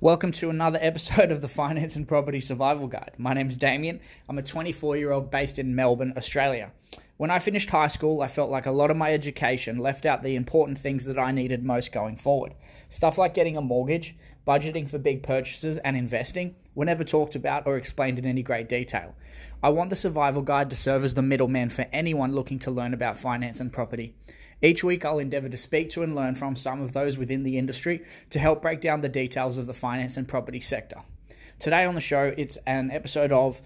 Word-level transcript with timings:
Welcome 0.00 0.32
to 0.32 0.50
another 0.50 0.78
episode 0.82 1.30
of 1.30 1.40
the 1.40 1.48
Finance 1.48 1.94
and 1.94 2.06
Property 2.06 2.40
Survival 2.40 2.88
Guide. 2.88 3.12
My 3.16 3.32
name 3.32 3.48
is 3.48 3.56
Damien. 3.56 4.00
I'm 4.28 4.36
a 4.36 4.42
24 4.42 4.96
year 4.96 5.12
old 5.12 5.30
based 5.30 5.56
in 5.56 5.76
Melbourne, 5.76 6.14
Australia. 6.16 6.72
When 7.16 7.30
I 7.30 7.38
finished 7.38 7.70
high 7.70 7.86
school, 7.86 8.20
I 8.20 8.26
felt 8.26 8.50
like 8.50 8.66
a 8.66 8.72
lot 8.72 8.90
of 8.90 8.96
my 8.96 9.14
education 9.14 9.78
left 9.78 10.04
out 10.04 10.24
the 10.24 10.34
important 10.34 10.78
things 10.78 11.04
that 11.04 11.18
I 11.18 11.30
needed 11.30 11.64
most 11.64 11.92
going 11.92 12.16
forward. 12.16 12.54
Stuff 12.88 13.18
like 13.18 13.34
getting 13.34 13.56
a 13.56 13.62
mortgage, 13.62 14.16
budgeting 14.44 14.88
for 14.88 14.98
big 14.98 15.22
purchases, 15.22 15.78
and 15.78 15.96
investing 15.96 16.56
were 16.74 16.84
never 16.84 17.04
talked 17.04 17.36
about 17.36 17.64
or 17.64 17.76
explained 17.76 18.18
in 18.18 18.26
any 18.26 18.42
great 18.42 18.68
detail. 18.68 19.14
I 19.62 19.68
want 19.68 19.90
the 19.90 19.96
Survival 19.96 20.42
Guide 20.42 20.70
to 20.70 20.76
serve 20.76 21.04
as 21.04 21.14
the 21.14 21.22
middleman 21.22 21.70
for 21.70 21.86
anyone 21.92 22.34
looking 22.34 22.58
to 22.58 22.70
learn 22.72 22.94
about 22.94 23.16
finance 23.16 23.60
and 23.60 23.72
property. 23.72 24.16
Each 24.62 24.82
week, 24.82 25.04
I'll 25.04 25.18
endeavour 25.18 25.48
to 25.48 25.56
speak 25.56 25.90
to 25.90 26.02
and 26.02 26.14
learn 26.14 26.34
from 26.34 26.56
some 26.56 26.80
of 26.80 26.92
those 26.92 27.18
within 27.18 27.42
the 27.42 27.58
industry 27.58 28.02
to 28.30 28.38
help 28.38 28.62
break 28.62 28.80
down 28.80 29.00
the 29.00 29.08
details 29.08 29.58
of 29.58 29.66
the 29.66 29.74
finance 29.74 30.16
and 30.16 30.26
property 30.26 30.60
sector. 30.60 31.02
Today 31.58 31.84
on 31.84 31.94
the 31.94 32.00
show, 32.00 32.34
it's 32.36 32.58
an 32.66 32.90
episode 32.90 33.32
of 33.32 33.60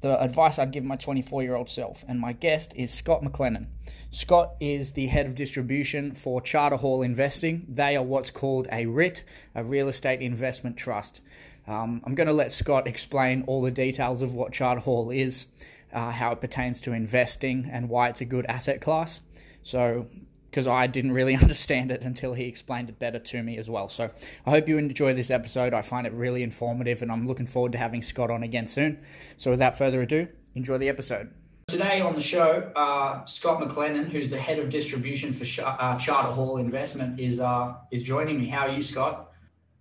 the 0.00 0.20
advice 0.22 0.58
I'd 0.58 0.70
give 0.70 0.84
my 0.84 0.96
24 0.96 1.42
year 1.42 1.54
old 1.54 1.70
self, 1.70 2.04
and 2.06 2.20
my 2.20 2.32
guest 2.32 2.72
is 2.76 2.92
Scott 2.92 3.22
McLennan. 3.22 3.66
Scott 4.10 4.54
is 4.60 4.92
the 4.92 5.06
head 5.06 5.26
of 5.26 5.34
distribution 5.34 6.12
for 6.12 6.40
Charter 6.40 6.76
Hall 6.76 7.02
Investing. 7.02 7.66
They 7.68 7.96
are 7.96 8.02
what's 8.02 8.30
called 8.30 8.68
a 8.70 8.86
REIT, 8.86 9.24
a 9.54 9.64
real 9.64 9.88
estate 9.88 10.20
investment 10.20 10.76
trust. 10.76 11.20
Um, 11.66 12.02
I'm 12.04 12.14
going 12.14 12.26
to 12.26 12.32
let 12.32 12.52
Scott 12.52 12.86
explain 12.86 13.44
all 13.46 13.62
the 13.62 13.70
details 13.70 14.20
of 14.22 14.34
what 14.34 14.52
Charter 14.52 14.82
Hall 14.82 15.10
is, 15.10 15.46
uh, 15.92 16.10
how 16.10 16.32
it 16.32 16.40
pertains 16.40 16.80
to 16.82 16.92
investing, 16.92 17.68
and 17.72 17.88
why 17.88 18.08
it's 18.08 18.20
a 18.20 18.26
good 18.26 18.46
asset 18.46 18.80
class. 18.80 19.20
So 19.62 20.06
because 20.54 20.68
I 20.68 20.86
didn't 20.86 21.14
really 21.14 21.34
understand 21.42 21.90
it 21.90 22.02
until 22.02 22.34
he 22.34 22.44
explained 22.44 22.88
it 22.88 23.00
better 23.00 23.18
to 23.18 23.42
me 23.42 23.58
as 23.58 23.68
well. 23.68 23.88
So 23.88 24.10
I 24.46 24.50
hope 24.50 24.68
you 24.68 24.78
enjoy 24.78 25.12
this 25.12 25.32
episode. 25.32 25.74
I 25.74 25.82
find 25.82 26.06
it 26.06 26.12
really 26.12 26.44
informative, 26.44 27.02
and 27.02 27.10
I'm 27.10 27.26
looking 27.26 27.46
forward 27.46 27.72
to 27.72 27.78
having 27.78 28.02
Scott 28.02 28.30
on 28.30 28.44
again 28.44 28.68
soon. 28.68 29.00
So 29.36 29.50
without 29.50 29.76
further 29.76 30.00
ado, 30.00 30.28
enjoy 30.54 30.78
the 30.78 30.88
episode. 30.88 31.30
Today 31.66 32.00
on 32.00 32.14
the 32.14 32.20
show, 32.20 32.70
uh, 32.76 33.24
Scott 33.24 33.60
McLennan, 33.60 34.08
who's 34.08 34.28
the 34.28 34.38
head 34.38 34.60
of 34.60 34.70
distribution 34.70 35.32
for 35.32 35.44
uh, 35.64 35.98
Charter 35.98 36.30
Hall 36.30 36.58
Investment, 36.58 37.18
is 37.18 37.40
uh, 37.40 37.74
is 37.90 38.04
joining 38.04 38.38
me. 38.38 38.46
How 38.46 38.68
are 38.68 38.72
you, 38.72 38.82
Scott? 38.82 39.32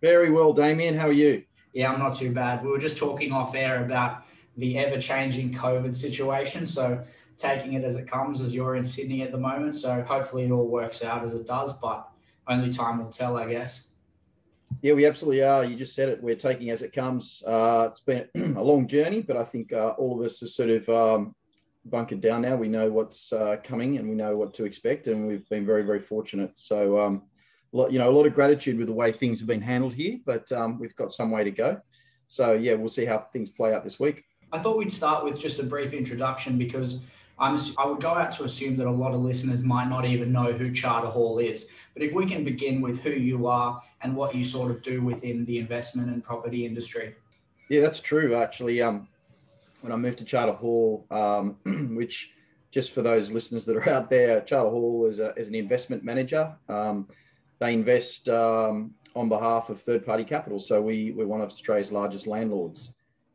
Very 0.02 0.31
well, 0.31 0.53
Damien. 0.53 0.95
How 0.95 1.08
are 1.08 1.11
you? 1.11 1.43
Yeah, 1.73 1.91
I'm 1.91 1.99
not 1.99 2.15
too 2.15 2.31
bad. 2.31 2.63
We 2.63 2.69
were 2.69 2.80
just 2.80 2.97
talking 2.97 3.31
off 3.31 3.53
air 3.53 3.85
about 3.85 4.23
the 4.58 4.77
ever 4.80 4.99
changing 4.99 5.53
COVID 5.53 5.95
situation. 5.95 6.65
So 6.65 7.03
taking 7.44 7.73
it 7.73 7.83
as 7.83 7.95
it 7.95 8.08
comes 8.08 8.41
as 8.41 8.55
you're 8.55 8.75
in 8.75 8.86
Sydney 8.86 9.22
at 9.22 9.31
the 9.31 9.38
moment. 9.38 9.75
So 9.75 10.02
hopefully 10.03 10.45
it 10.45 10.52
all 10.52 10.67
works 10.67 11.03
out 11.03 11.23
as 11.23 11.33
it 11.33 11.45
does, 11.45 11.77
but 11.77 12.08
only 12.47 12.72
time 12.72 12.99
will 12.99 13.11
tell, 13.11 13.38
I 13.38 13.49
guess. 13.49 13.88
Yeah, 14.81 14.94
we 14.94 15.05
absolutely 15.05 15.44
are. 15.44 15.64
You 15.64 15.75
just 15.75 15.95
said 15.95 16.09
it. 16.09 16.23
We're 16.23 16.36
taking 16.36 16.69
as 16.69 16.81
it 16.81 16.94
comes. 16.94 17.44
Uh, 17.45 17.89
it's 17.91 17.99
been 17.99 18.27
a 18.58 18.64
long 18.64 18.88
journey, 18.88 19.21
but 19.21 19.38
I 19.38 19.44
think 19.44 19.71
uh, 19.73 19.89
all 19.97 20.19
of 20.19 20.25
us 20.25 20.41
are 20.41 20.47
sort 20.47 20.69
of 20.69 20.89
um, 20.89 21.36
bunkered 21.86 22.21
down 22.21 22.41
now. 22.41 22.55
We 22.55 22.69
know 22.69 22.91
what's 22.91 23.31
uh, 23.31 23.58
coming 23.64 23.97
and 23.97 24.09
we 24.09 24.16
know 24.16 24.36
what 24.36 24.53
to 24.55 24.66
expect, 24.66 25.08
and 25.08 25.27
we've 25.27 25.47
been 25.49 25.66
very, 25.66 25.83
very 25.83 26.02
fortunate. 26.02 26.58
So, 26.58 26.99
um, 26.99 27.23
you 27.71 27.99
know, 27.99 28.09
a 28.09 28.11
lot 28.11 28.25
of 28.25 28.33
gratitude 28.33 28.77
with 28.77 28.88
the 28.88 28.94
way 28.94 29.11
things 29.11 29.39
have 29.39 29.47
been 29.47 29.61
handled 29.61 29.94
here, 29.94 30.19
but 30.25 30.52
um, 30.52 30.80
we've 30.80 30.95
got 30.95 31.11
some 31.11 31.31
way 31.31 31.44
to 31.44 31.52
go. 31.52 31.80
So, 32.27 32.53
yeah, 32.53 32.73
we'll 32.73 32.89
see 32.89 33.05
how 33.05 33.27
things 33.31 33.49
play 33.49 33.73
out 33.73 33.83
this 33.83 33.99
week. 33.99 34.23
I 34.52 34.59
thought 34.59 34.77
we'd 34.77 34.91
start 34.91 35.23
with 35.25 35.39
just 35.39 35.59
a 35.59 35.64
brief 35.64 35.94
introduction 35.94 36.58
because 36.59 36.99
I'm, 37.39 37.59
I 37.78 37.86
would 37.86 38.00
go 38.00 38.09
out 38.09 38.31
to 38.34 38.44
assume 38.44 38.78
that 38.78 38.88
a 38.88 38.92
lot 38.92 39.14
of 39.14 39.22
listeners 39.22 39.62
might 39.62 39.89
not 39.89 40.06
even 40.06 40.31
know 40.31 40.52
who 40.52 40.72
Charter 40.72 41.08
Hall 41.08 41.39
is. 41.39 41.67
But 41.94 42.03
if 42.03 42.14
we 42.14 42.26
can 42.26 42.44
begin 42.44 42.80
with 42.81 43.02
who 43.02 43.12
you 43.12 43.48
are 43.48 43.81
and 44.02 44.16
what 44.16 44.36
you 44.36 44.44
sort 44.44 44.72
of 44.72 44.81
do 44.81 45.02
within 45.02 45.45
the 45.45 45.58
investment 45.58 46.09
and 46.09 46.23
property 46.23 46.66
industry. 46.66 47.16
Yeah, 47.70 47.81
that's 47.81 48.00
true. 48.00 48.36
Actually, 48.36 48.81
um, 48.81 49.08
when 49.81 49.92
I 49.92 49.95
moved 49.95 50.20
to 50.20 50.26
Charter 50.26 50.54
Hall, 50.54 51.06
um, 51.09 51.58
which 51.95 52.31
just 52.72 52.92
for 52.92 53.02
those 53.02 53.31
listeners 53.31 53.66
that 53.66 53.76
are 53.76 53.89
out 53.89 54.10
there, 54.10 54.42
Charter 54.42 54.70
Hall 54.70 55.08
is, 55.08 55.20
a, 55.20 55.33
is 55.36 55.48
an 55.48 55.55
investment 55.55 56.04
manager. 56.04 56.55
Um, 56.70 57.08
they 57.60 57.73
invest 57.73 58.30
um, 58.30 58.93
on 59.16 59.27
behalf 59.27 59.70
of 59.70 59.82
third 59.82 60.05
party 60.05 60.23
capital. 60.23 60.60
So 60.60 60.82
we, 60.82 61.11
we're 61.11 61.27
one 61.27 61.42
of 61.42 61.49
Australia's 61.49 61.92
largest 61.92 62.27
landlords. 62.27 62.92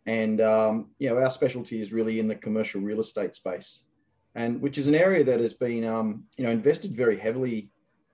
And 0.07 0.41
um, 0.41 0.87
you 0.99 1.11
know 1.11 1.19
our 1.19 1.31
specialty 1.31 1.81
is 1.81 1.93
really 1.93 2.21
in 2.21 2.29
the 2.29 2.35
commercial 2.35 2.81
real 2.81 3.01
estate 3.01 3.35
space 3.35 3.83
and 4.35 4.61
which 4.61 4.79
is 4.79 4.87
an 4.87 4.95
area 4.95 5.25
that 5.25 5.41
has 5.41 5.55
been 5.55 5.85
um, 5.85 6.25
you 6.37 6.45
know 6.45 6.51
invested 6.51 6.97
very 6.97 7.19
heavily 7.19 7.71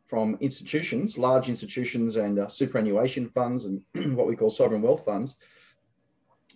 from 0.07 0.37
institutions, 0.41 1.17
large 1.19 1.49
institutions 1.49 2.17
and 2.17 2.39
uh, 2.39 2.49
superannuation 2.49 3.29
funds 3.31 3.65
and 3.65 3.83
what 4.17 4.27
we 4.27 4.37
call 4.37 4.51
sovereign 4.51 4.83
wealth 4.83 5.05
funds. 5.05 5.37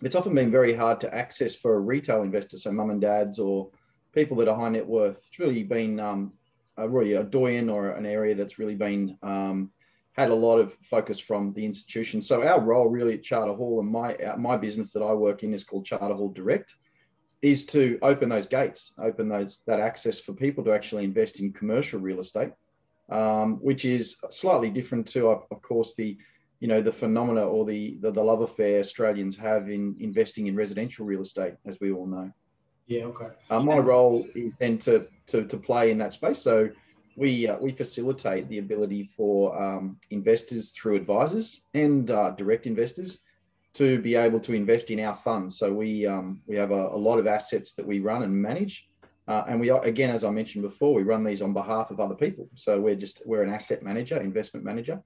It's 0.01 0.15
often 0.15 0.33
been 0.33 0.51
very 0.51 0.73
hard 0.73 1.01
to 1.01 1.13
access 1.13 1.55
for 1.55 1.75
a 1.75 1.79
retail 1.79 2.21
investor, 2.21 2.57
so 2.57 2.71
mum 2.71 2.89
and 2.89 3.01
dads 3.01 3.37
or 3.37 3.69
people 4.13 4.37
that 4.37 4.47
are 4.47 4.55
high 4.55 4.69
net 4.69 4.87
worth. 4.87 5.19
It's 5.27 5.39
really 5.39 5.63
been 5.63 5.99
um, 5.99 6.33
a, 6.77 6.87
really 6.87 7.13
a 7.13 7.23
doyen 7.23 7.69
or 7.69 7.91
an 7.91 8.05
area 8.05 8.33
that's 8.35 8.59
really 8.59 8.75
been 8.75 9.17
um, 9.23 9.71
had 10.13 10.29
a 10.29 10.35
lot 10.35 10.59
of 10.59 10.73
focus 10.83 11.19
from 11.19 11.53
the 11.53 11.65
institution. 11.65 12.21
So 12.21 12.43
our 12.43 12.61
role 12.61 12.87
really 12.87 13.15
at 13.15 13.23
Charter 13.23 13.53
Hall 13.53 13.79
and 13.79 13.89
my 13.89 14.15
uh, 14.15 14.37
my 14.37 14.57
business 14.57 14.93
that 14.93 15.03
I 15.03 15.13
work 15.13 15.43
in 15.43 15.53
is 15.53 15.63
called 15.63 15.85
Charter 15.85 16.15
Hall 16.15 16.31
Direct 16.31 16.75
is 17.41 17.65
to 17.65 17.97
open 18.01 18.29
those 18.29 18.47
gates, 18.47 18.93
open 19.01 19.29
those 19.29 19.63
that 19.65 19.79
access 19.79 20.19
for 20.19 20.33
people 20.33 20.63
to 20.63 20.73
actually 20.73 21.03
invest 21.03 21.39
in 21.39 21.53
commercial 21.53 21.99
real 21.99 22.19
estate, 22.19 22.51
um, 23.09 23.55
which 23.57 23.85
is 23.85 24.17
slightly 24.29 24.69
different 24.69 25.07
to, 25.07 25.29
of, 25.29 25.61
course, 25.61 25.95
the 25.95 26.17
you 26.59 26.67
know 26.67 26.81
the 26.81 26.91
phenomena 26.91 27.41
or 27.45 27.63
the, 27.63 27.97
the, 28.01 28.11
the 28.11 28.21
love 28.21 28.41
affair 28.41 28.81
Australians 28.81 29.37
have 29.37 29.69
in 29.69 29.95
investing 29.99 30.47
in 30.47 30.55
residential 30.55 31.05
real 31.05 31.21
estate, 31.21 31.53
as 31.65 31.79
we 31.79 31.91
all 31.91 32.05
know. 32.05 32.29
Yeah. 32.87 33.03
Okay. 33.05 33.27
Uh, 33.49 33.61
my 33.61 33.77
role 33.77 34.25
is 34.35 34.57
then 34.57 34.77
to, 34.79 35.07
to 35.27 35.45
to 35.45 35.57
play 35.57 35.91
in 35.91 35.97
that 35.99 36.11
space. 36.11 36.39
So 36.39 36.69
we 37.15 37.47
uh, 37.47 37.57
we 37.59 37.71
facilitate 37.71 38.49
the 38.49 38.57
ability 38.57 39.09
for 39.15 39.57
um, 39.61 39.97
investors 40.09 40.71
through 40.71 40.95
advisors 40.95 41.61
and 41.73 42.11
uh, 42.11 42.31
direct 42.31 42.65
investors 42.65 43.19
to 43.79 43.97
be 43.97 44.15
able 44.15 44.41
to 44.41 44.51
invest 44.51 44.91
in 44.91 44.99
our 44.99 45.15
funds. 45.15 45.57
So 45.57 45.71
we 45.73 46.05
um, 46.05 46.41
we 46.47 46.55
have 46.57 46.71
a, 46.71 46.87
a, 46.89 46.99
lot 47.07 47.17
of 47.17 47.27
assets 47.27 47.73
that 47.75 47.87
we 47.87 48.01
run 48.01 48.23
and 48.23 48.33
manage, 48.33 48.89
uh, 49.29 49.45
and 49.47 49.57
we 49.57 49.69
are, 49.69 49.81
again, 49.85 50.09
as 50.09 50.25
I 50.25 50.31
mentioned 50.31 50.63
before, 50.63 50.93
we 50.93 51.03
run 51.03 51.23
these 51.23 51.41
on 51.41 51.53
behalf 51.53 51.89
of 51.89 52.01
other 52.01 52.13
people. 52.13 52.49
So 52.55 52.77
we're 52.77 52.95
just 52.95 53.21
we're 53.25 53.41
an 53.41 53.49
asset 53.49 53.81
manager, 53.81 54.17
investment 54.19 54.65
manager. 54.65 55.01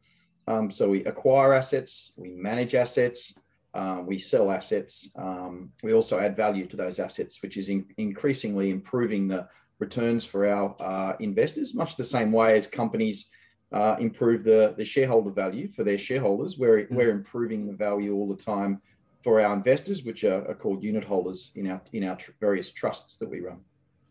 Um, 0.47 0.71
so 0.71 0.89
we 0.89 1.05
acquire 1.05 1.53
assets, 1.53 2.13
we 2.17 2.31
manage 2.31 2.73
assets, 2.73 3.35
uh, 3.75 4.01
we 4.03 4.17
sell 4.17 4.49
assets. 4.49 5.07
Um, 5.15 5.71
we 5.83 5.93
also 5.93 6.19
add 6.19 6.35
value 6.35 6.65
to 6.65 6.75
those 6.75 6.99
assets, 6.99 7.43
which 7.43 7.57
is 7.57 7.69
in, 7.69 7.85
increasingly 7.97 8.71
improving 8.71 9.27
the 9.27 9.47
returns 9.77 10.25
for 10.25 10.47
our 10.47 10.75
uh, 10.79 11.13
investors, 11.19 11.75
much 11.75 11.95
the 11.95 12.03
same 12.03 12.31
way 12.31 12.57
as 12.57 12.65
companies 12.65 13.29
uh, 13.73 13.95
improve 13.99 14.43
the, 14.43 14.75
the 14.77 14.85
shareholder 14.85 15.31
value 15.31 15.67
for 15.67 15.83
their 15.83 15.97
shareholders. 15.97 16.57
We're, 16.57 16.83
mm-hmm. 16.83 16.95
we're 16.95 17.11
improving 17.11 17.65
the 17.65 17.73
value 17.73 18.15
all 18.15 18.27
the 18.27 18.41
time 18.41 18.81
for 19.23 19.41
our 19.41 19.53
investors, 19.53 20.03
which 20.03 20.23
are, 20.23 20.47
are 20.47 20.53
called 20.53 20.83
unit 20.83 21.03
holders 21.03 21.51
in 21.55 21.69
our 21.69 21.81
in 21.93 22.03
our 22.03 22.15
tr- 22.15 22.31
various 22.39 22.71
trusts 22.71 23.17
that 23.17 23.29
we 23.29 23.39
run. 23.39 23.59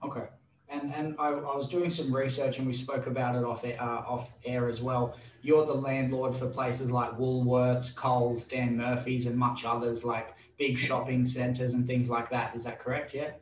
Okay. 0.05 0.27
And, 0.69 0.93
and 0.95 1.15
I, 1.19 1.27
I, 1.29 1.55
was 1.55 1.69
doing 1.69 1.91
some 1.91 2.15
research 2.15 2.59
and 2.59 2.67
we 2.67 2.73
spoke 2.73 3.07
about 3.07 3.37
it 3.37 3.45
off, 3.45 3.63
uh, 3.63 3.77
off 3.79 4.33
air 4.43 4.71
as 4.71 4.81
well. 4.81 5.19
You're 5.43 5.67
the 5.67 5.75
landlord 5.75 6.35
for 6.35 6.47
places 6.47 6.91
like 6.91 7.11
Woolworths, 7.19 7.95
Coles, 7.95 8.45
Dan 8.45 8.79
Murphy's, 8.79 9.27
and 9.27 9.37
much 9.37 9.67
others 9.67 10.03
like 10.03 10.35
big 10.59 10.79
shopping 10.79 11.27
centres 11.27 11.75
and 11.75 11.87
things 11.87 12.09
like 12.09 12.31
that. 12.31 12.57
Is 12.57 12.65
that 12.65 12.79
correct? 12.79 13.13
Yeah. 13.13 13.33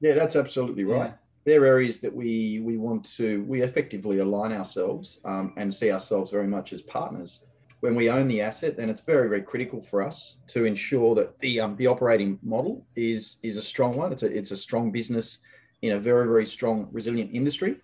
Yeah, 0.00 0.14
that's 0.14 0.34
absolutely 0.34 0.82
right. 0.82 1.14
They're 1.46 1.64
areas 1.64 2.00
that 2.00 2.12
we 2.12 2.60
we 2.64 2.76
want 2.76 3.04
to 3.16 3.44
we 3.44 3.62
effectively 3.62 4.18
align 4.18 4.52
ourselves 4.52 5.20
um, 5.24 5.54
and 5.56 5.72
see 5.72 5.92
ourselves 5.92 6.32
very 6.32 6.48
much 6.48 6.72
as 6.72 6.82
partners. 6.82 7.42
When 7.80 7.94
we 7.94 8.10
own 8.10 8.26
the 8.26 8.40
asset, 8.40 8.76
then 8.76 8.90
it's 8.90 9.02
very 9.02 9.28
very 9.28 9.42
critical 9.42 9.80
for 9.80 10.02
us 10.02 10.38
to 10.48 10.64
ensure 10.64 11.14
that 11.14 11.38
the 11.38 11.60
um, 11.60 11.76
the 11.76 11.86
operating 11.86 12.40
model 12.42 12.84
is 12.96 13.36
is 13.44 13.56
a 13.56 13.62
strong 13.62 13.96
one. 13.96 14.12
It's 14.12 14.24
a 14.24 14.26
it's 14.26 14.50
a 14.50 14.56
strong 14.56 14.90
business 14.90 15.38
in 15.82 15.92
a 15.92 16.00
very 16.00 16.26
very 16.26 16.46
strong 16.46 16.88
resilient 16.90 17.30
industry, 17.32 17.76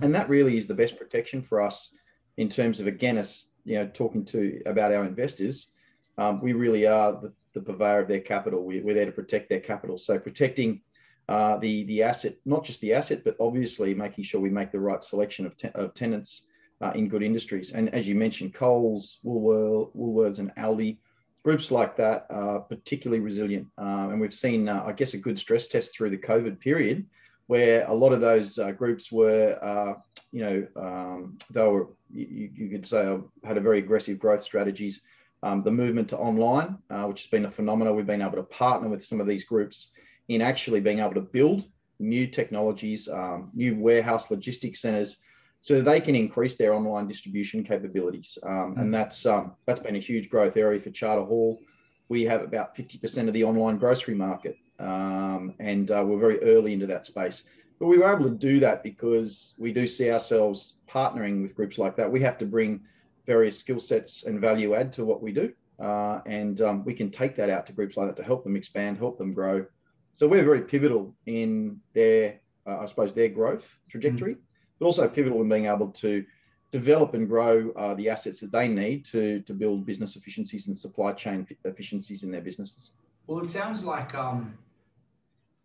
and 0.00 0.14
that 0.14 0.30
really 0.30 0.56
is 0.56 0.66
the 0.66 0.74
best 0.74 0.96
protection 0.96 1.42
for 1.42 1.60
us 1.60 1.90
in 2.38 2.48
terms 2.48 2.80
of 2.80 2.86
again 2.86 3.18
us 3.18 3.50
you 3.66 3.74
know 3.74 3.86
talking 3.92 4.24
to 4.26 4.62
about 4.64 4.94
our 4.94 5.04
investors. 5.04 5.66
Um, 6.16 6.40
we 6.40 6.54
really 6.54 6.86
are 6.86 7.12
the, 7.12 7.32
the 7.52 7.60
purveyor 7.60 8.00
of 8.00 8.08
their 8.08 8.20
capital. 8.20 8.64
We, 8.64 8.80
we're 8.80 8.94
there 8.94 9.04
to 9.04 9.12
protect 9.12 9.50
their 9.50 9.60
capital. 9.60 9.98
So 9.98 10.18
protecting 10.18 10.80
uh, 11.28 11.58
the 11.58 11.84
the 11.84 12.02
asset, 12.02 12.34
not 12.44 12.64
just 12.64 12.80
the 12.80 12.94
asset, 12.94 13.22
but 13.24 13.36
obviously 13.38 13.94
making 13.94 14.24
sure 14.24 14.40
we 14.40 14.50
make 14.50 14.72
the 14.72 14.80
right 14.80 15.02
selection 15.02 15.46
of, 15.46 15.56
te- 15.56 15.68
of 15.74 15.94
tenants 15.94 16.42
uh, 16.80 16.92
in 16.94 17.08
good 17.08 17.22
industries. 17.22 17.72
And 17.72 17.92
as 17.94 18.08
you 18.08 18.14
mentioned, 18.14 18.54
Coles, 18.54 19.18
Woolworths, 19.24 20.38
and 20.38 20.54
Aldi, 20.56 20.96
groups 21.44 21.70
like 21.70 21.96
that 21.96 22.26
are 22.30 22.60
particularly 22.60 23.20
resilient. 23.20 23.66
Um, 23.76 24.10
and 24.10 24.20
we've 24.20 24.32
seen, 24.32 24.68
uh, 24.68 24.84
I 24.86 24.92
guess, 24.92 25.14
a 25.14 25.18
good 25.18 25.38
stress 25.38 25.68
test 25.68 25.92
through 25.92 26.10
the 26.10 26.18
COVID 26.18 26.60
period, 26.60 27.04
where 27.46 27.84
a 27.86 27.94
lot 27.94 28.12
of 28.12 28.20
those 28.20 28.58
uh, 28.58 28.72
groups 28.72 29.10
were, 29.12 29.58
uh, 29.62 29.94
you 30.32 30.42
know, 30.44 30.66
um, 30.76 31.38
they 31.50 31.66
were, 31.66 31.88
you, 32.10 32.50
you, 32.54 32.68
could 32.70 32.86
say, 32.86 33.18
had 33.44 33.56
a 33.56 33.60
very 33.60 33.78
aggressive 33.78 34.18
growth 34.18 34.42
strategies. 34.42 35.02
um, 35.42 35.62
the 35.62 35.70
movement 35.70 36.08
to 36.08 36.18
online, 36.18 36.78
uh, 36.90 37.04
which 37.04 37.22
has 37.22 37.30
been 37.30 37.44
a 37.44 37.50
phenomenon. 37.50 37.94
We've 37.94 38.06
been 38.06 38.22
able 38.22 38.36
to 38.36 38.42
partner 38.42 38.88
with 38.88 39.04
some 39.04 39.20
of 39.20 39.26
these 39.26 39.44
groups 39.44 39.88
in 40.28 40.40
actually 40.40 40.80
being 40.80 41.00
able 41.00 41.14
to 41.14 41.20
build 41.20 41.64
new 41.98 42.26
technologies, 42.26 43.08
um, 43.08 43.50
new 43.54 43.76
warehouse 43.76 44.30
logistics 44.30 44.80
centers, 44.80 45.18
so 45.60 45.80
they 45.80 46.00
can 46.00 46.14
increase 46.14 46.54
their 46.54 46.72
online 46.72 47.08
distribution 47.08 47.64
capabilities. 47.64 48.38
Um, 48.44 48.76
and 48.78 48.94
that's 48.94 49.26
um, 49.26 49.54
that's 49.66 49.80
been 49.80 49.96
a 49.96 50.00
huge 50.00 50.30
growth 50.30 50.56
area 50.56 50.80
for 50.80 50.90
Charter 50.90 51.24
Hall. 51.24 51.60
We 52.08 52.22
have 52.22 52.42
about 52.42 52.74
50% 52.74 53.28
of 53.28 53.34
the 53.34 53.44
online 53.44 53.76
grocery 53.76 54.14
market, 54.14 54.56
um, 54.78 55.54
and 55.58 55.90
uh, 55.90 56.04
we're 56.06 56.18
very 56.18 56.40
early 56.42 56.72
into 56.72 56.86
that 56.86 57.04
space. 57.04 57.44
But 57.78 57.86
we 57.86 57.98
were 57.98 58.12
able 58.12 58.24
to 58.24 58.36
do 58.36 58.60
that 58.60 58.82
because 58.82 59.54
we 59.58 59.72
do 59.72 59.86
see 59.86 60.10
ourselves 60.10 60.74
partnering 60.88 61.42
with 61.42 61.54
groups 61.54 61.78
like 61.78 61.96
that. 61.96 62.10
We 62.10 62.20
have 62.20 62.38
to 62.38 62.46
bring 62.46 62.80
various 63.26 63.58
skill 63.58 63.78
sets 63.78 64.24
and 64.24 64.40
value 64.40 64.74
add 64.74 64.92
to 64.94 65.04
what 65.04 65.22
we 65.22 65.32
do. 65.32 65.52
Uh, 65.78 66.20
and 66.26 66.60
um, 66.60 66.84
we 66.84 66.92
can 66.92 67.10
take 67.10 67.36
that 67.36 67.50
out 67.50 67.66
to 67.66 67.72
groups 67.72 67.96
like 67.96 68.08
that 68.08 68.16
to 68.16 68.24
help 68.24 68.42
them 68.42 68.56
expand, 68.56 68.98
help 68.98 69.16
them 69.16 69.32
grow. 69.32 69.64
So 70.18 70.26
we're 70.26 70.42
very 70.42 70.62
pivotal 70.62 71.14
in 71.26 71.78
their, 71.94 72.40
uh, 72.66 72.80
I 72.80 72.86
suppose, 72.86 73.14
their 73.14 73.28
growth 73.28 73.64
trajectory, 73.88 74.32
mm-hmm. 74.32 74.76
but 74.80 74.86
also 74.86 75.06
pivotal 75.06 75.40
in 75.42 75.48
being 75.48 75.66
able 75.66 75.92
to 75.92 76.24
develop 76.72 77.14
and 77.14 77.28
grow 77.28 77.70
uh, 77.76 77.94
the 77.94 78.10
assets 78.10 78.40
that 78.40 78.50
they 78.50 78.66
need 78.66 79.04
to 79.12 79.40
to 79.42 79.54
build 79.54 79.86
business 79.86 80.16
efficiencies 80.16 80.66
and 80.66 80.76
supply 80.76 81.12
chain 81.12 81.46
efficiencies 81.64 82.24
in 82.24 82.32
their 82.32 82.40
businesses. 82.40 82.90
Well, 83.28 83.38
it 83.44 83.48
sounds 83.48 83.84
like 83.84 84.12
um, 84.16 84.58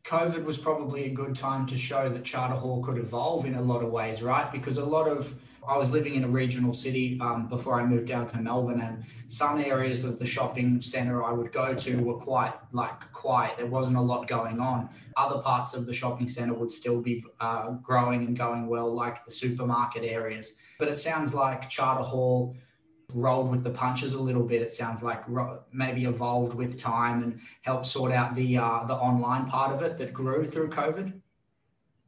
COVID 0.04 0.44
was 0.44 0.60
probably 0.60 1.06
a 1.06 1.10
good 1.10 1.36
time 1.36 1.66
to 1.66 1.76
show 1.76 2.08
that 2.08 2.24
Charter 2.24 2.54
Hall 2.54 2.80
could 2.84 3.00
evolve 3.00 3.48
in 3.48 3.56
a 3.56 3.62
lot 3.62 3.82
of 3.82 3.90
ways, 3.90 4.22
right? 4.22 4.52
Because 4.52 4.78
a 4.78 4.86
lot 4.86 5.08
of 5.08 5.34
I 5.68 5.78
was 5.78 5.92
living 5.92 6.16
in 6.16 6.24
a 6.24 6.28
regional 6.28 6.74
city 6.74 7.18
um, 7.22 7.48
before 7.48 7.80
I 7.80 7.86
moved 7.86 8.08
down 8.08 8.28
to 8.28 8.38
Melbourne, 8.38 8.82
and 8.82 9.04
some 9.28 9.60
areas 9.60 10.04
of 10.04 10.20
the 10.20 10.26
shopping 10.26 10.82
centre 10.82 11.24
I 11.24 11.32
would 11.32 11.52
go 11.52 11.74
to 11.74 11.98
were 11.98 12.18
quite 12.18 12.54
like 12.72 13.12
quiet. 13.12 13.58
There 13.58 13.66
wasn't 13.66 13.98
a 13.98 14.02
lot 14.02 14.28
going 14.28 14.60
on. 14.60 14.90
Other 15.16 15.42
parts 15.42 15.74
of 15.74 15.86
the 15.86 15.94
shopping 15.94 16.28
centre 16.28 16.54
would 16.54 16.72
still 16.72 17.02
be 17.02 17.24
uh, 17.40 17.72
growing 17.82 18.26
and 18.26 18.38
going 18.38 18.68
well, 18.68 18.94
like 18.94 19.26
the 19.26 19.32
supermarket 19.32 20.04
areas. 20.04 20.56
But 20.80 20.88
it 20.88 20.98
sounds 20.98 21.34
like 21.34 21.70
Charter 21.70 22.04
Hall 22.04 22.56
rolled 23.14 23.52
with 23.52 23.64
the 23.64 23.70
punches 23.70 24.14
a 24.14 24.22
little 24.22 24.44
bit. 24.44 24.62
It 24.62 24.72
sounds 24.72 25.04
like 25.04 25.24
maybe 25.72 26.06
evolved 26.06 26.56
with 26.56 26.80
time 26.80 27.24
and 27.24 27.40
helped 27.62 27.86
sort 27.86 28.12
out 28.12 28.36
the 28.36 28.58
uh, 28.58 28.84
the 28.86 28.96
online 28.96 29.46
part 29.46 29.74
of 29.74 29.82
it 29.82 29.98
that 29.98 30.14
grew 30.14 30.44
through 30.46 30.70
COVID. 30.70 31.23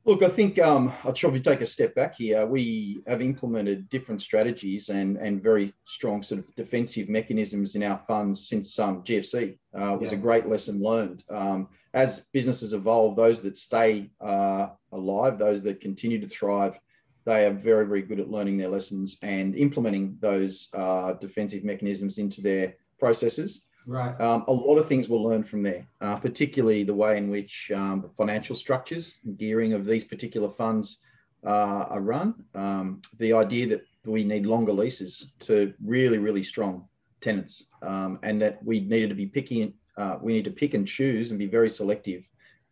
Look, 0.07 0.21
I 0.21 0.29
think 0.29 0.59
um, 0.59 0.93
I'll 1.03 1.13
probably 1.13 1.39
take 1.39 1.61
a 1.61 1.65
step 1.65 1.95
back 1.95 2.15
here. 2.15 2.45
We 2.45 3.01
have 3.07 3.23
implemented 3.23 3.89
different 3.89 4.21
strategies 4.21 4.89
and, 4.89 5.17
and 5.17 5.41
very 5.41 5.73
strong 5.85 6.21
sort 6.21 6.41
of 6.41 6.55
defensive 6.55 7.09
mechanisms 7.09 7.73
in 7.73 7.81
our 7.81 7.97
funds 8.07 8.47
since 8.47 8.77
um, 8.77 9.01
GFC. 9.01 9.57
Uh, 9.73 9.97
was 9.99 10.11
yeah. 10.11 10.19
a 10.19 10.21
great 10.21 10.45
lesson 10.45 10.79
learned. 10.79 11.23
Um, 11.31 11.69
as 11.95 12.27
businesses 12.33 12.73
evolve, 12.73 13.15
those 13.15 13.41
that 13.41 13.57
stay 13.57 14.11
uh, 14.21 14.67
alive, 14.91 15.39
those 15.39 15.63
that 15.63 15.81
continue 15.81 16.21
to 16.21 16.27
thrive, 16.27 16.79
they 17.25 17.47
are 17.47 17.53
very, 17.53 17.87
very 17.87 18.03
good 18.03 18.19
at 18.19 18.29
learning 18.29 18.57
their 18.57 18.69
lessons 18.69 19.17
and 19.23 19.55
implementing 19.55 20.17
those 20.19 20.69
uh, 20.73 21.13
defensive 21.13 21.63
mechanisms 21.63 22.19
into 22.19 22.41
their 22.41 22.75
processes. 22.99 23.63
Right. 23.87 24.19
Um, 24.19 24.45
a 24.47 24.51
lot 24.51 24.77
of 24.77 24.87
things 24.87 25.07
we'll 25.07 25.23
learn 25.23 25.43
from 25.43 25.61
there, 25.61 25.87
uh, 26.01 26.15
particularly 26.17 26.83
the 26.83 26.93
way 26.93 27.17
in 27.17 27.29
which 27.29 27.71
um, 27.75 28.09
financial 28.17 28.55
structures, 28.55 29.19
and 29.25 29.37
gearing 29.37 29.73
of 29.73 29.85
these 29.85 30.03
particular 30.03 30.49
funds 30.49 30.99
uh, 31.45 31.85
are 31.89 32.01
run. 32.01 32.33
Um, 32.55 33.01
the 33.19 33.33
idea 33.33 33.67
that 33.67 33.85
we 34.05 34.23
need 34.23 34.45
longer 34.45 34.73
leases 34.73 35.31
to 35.41 35.73
really, 35.83 36.17
really 36.17 36.43
strong 36.43 36.87
tenants, 37.21 37.65
um, 37.83 38.19
and 38.23 38.41
that 38.41 38.63
we 38.63 38.79
needed 38.79 39.09
to 39.09 39.15
be 39.15 39.27
picking, 39.27 39.73
uh, 39.97 40.17
we 40.21 40.33
need 40.33 40.45
to 40.45 40.51
pick 40.51 40.73
and 40.73 40.87
choose 40.87 41.29
and 41.29 41.39
be 41.39 41.47
very 41.47 41.69
selective 41.69 42.23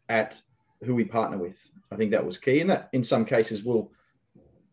at 0.09 0.41
who 0.83 0.95
we 0.95 1.05
partner 1.05 1.37
with. 1.37 1.57
I 1.91 1.95
think 1.95 2.09
that 2.11 2.25
was 2.25 2.37
key, 2.37 2.61
and 2.61 2.69
that 2.71 2.89
in 2.93 3.03
some 3.03 3.23
cases 3.23 3.63
will 3.63 3.91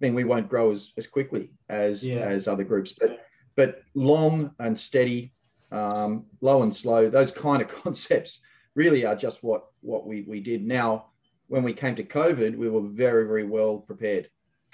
mean 0.01 0.15
we 0.15 0.25
won't 0.25 0.49
grow 0.49 0.71
as, 0.71 0.93
as 0.97 1.07
quickly 1.07 1.51
as 1.69 2.07
yeah. 2.07 2.21
as 2.21 2.49
other 2.49 2.65
groups, 2.65 2.95
but 2.99 3.27
but 3.57 3.83
long 3.95 4.53
and 4.59 4.79
steady 4.79 5.35
um, 5.73 6.27
low 6.41 6.63
and 6.63 6.75
slow, 6.75 7.09
those 7.09 7.31
kind 7.31 7.63
of 7.63 7.69
concepts 7.83 8.41
really 8.75 9.05
are 9.05 9.17
just 9.17 9.43
what 9.43 9.67
what 9.81 10.07
we 10.07 10.23
we 10.23 10.41
did. 10.41 10.67
Now, 10.67 11.07
when 11.49 11.63
we 11.63 11.73
came 11.73 11.95
to 11.97 12.05
COVID, 12.05 12.57
we 12.57 12.69
were 12.69 12.89
very 12.89 13.27
very 13.27 13.45
well 13.45 13.79
prepared, 13.79 14.29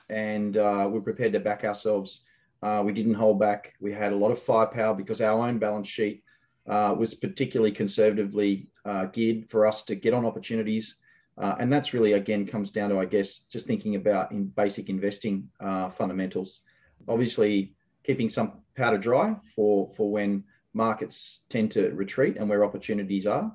and 0.08 0.56
uh, 0.56 0.88
we 0.90 0.98
are 0.98 1.02
prepared 1.02 1.32
to 1.32 1.40
back 1.40 1.64
ourselves. 1.64 2.20
Uh, 2.62 2.82
we 2.84 2.92
didn't 2.92 3.14
hold 3.14 3.38
back. 3.38 3.74
We 3.80 3.92
had 3.92 4.12
a 4.12 4.16
lot 4.16 4.30
of 4.30 4.42
firepower 4.42 4.94
because 4.94 5.20
our 5.20 5.46
own 5.46 5.58
balance 5.58 5.88
sheet 5.88 6.22
uh, 6.66 6.94
was 6.98 7.14
particularly 7.14 7.70
conservatively 7.70 8.68
uh, 8.84 9.06
geared 9.06 9.48
for 9.50 9.66
us 9.66 9.82
to 9.84 9.94
get 9.94 10.14
on 10.14 10.24
opportunities. 10.24 10.96
Uh, 11.38 11.54
and 11.60 11.70
that's 11.70 11.92
really 11.92 12.14
again 12.14 12.46
comes 12.46 12.70
down 12.70 12.88
to 12.88 12.98
I 12.98 13.04
guess 13.04 13.40
just 13.40 13.66
thinking 13.66 13.96
about 13.96 14.32
in 14.32 14.46
basic 14.46 14.88
investing 14.88 15.48
uh, 15.60 15.90
fundamentals. 15.90 16.62
Obviously, 17.08 17.74
keeping 18.04 18.30
some 18.30 18.62
powder 18.74 18.98
dry 18.98 19.36
for 19.54 19.92
for 19.96 20.10
when 20.10 20.44
markets 20.76 21.40
tend 21.48 21.72
to 21.72 21.90
retreat 21.90 22.36
and 22.36 22.48
where 22.48 22.64
opportunities 22.64 23.26
are. 23.26 23.50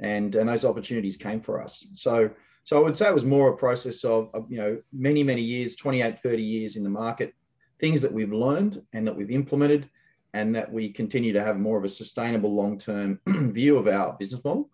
And, 0.00 0.34
and 0.34 0.48
those 0.48 0.64
opportunities 0.64 1.16
came 1.16 1.40
for 1.40 1.62
us. 1.62 1.86
So, 1.92 2.28
so 2.64 2.76
I 2.76 2.82
would 2.82 2.96
say 2.96 3.06
it 3.06 3.14
was 3.14 3.24
more 3.24 3.48
a 3.48 3.56
process 3.56 4.04
of, 4.04 4.28
of, 4.34 4.50
you 4.50 4.58
know, 4.58 4.82
many, 4.92 5.22
many 5.22 5.40
years, 5.40 5.76
28, 5.76 6.20
30 6.22 6.42
years 6.42 6.76
in 6.76 6.82
the 6.82 6.90
market, 6.90 7.32
things 7.80 8.02
that 8.02 8.12
we've 8.12 8.32
learned 8.32 8.82
and 8.92 9.06
that 9.06 9.16
we've 9.16 9.30
implemented 9.30 9.88
and 10.32 10.54
that 10.54 10.70
we 10.70 10.88
continue 10.92 11.32
to 11.32 11.42
have 11.42 11.58
more 11.58 11.78
of 11.78 11.84
a 11.84 11.88
sustainable 11.88 12.54
long-term 12.54 13.20
view 13.52 13.76
of 13.78 13.86
our 13.86 14.16
business 14.18 14.42
model. 14.44 14.68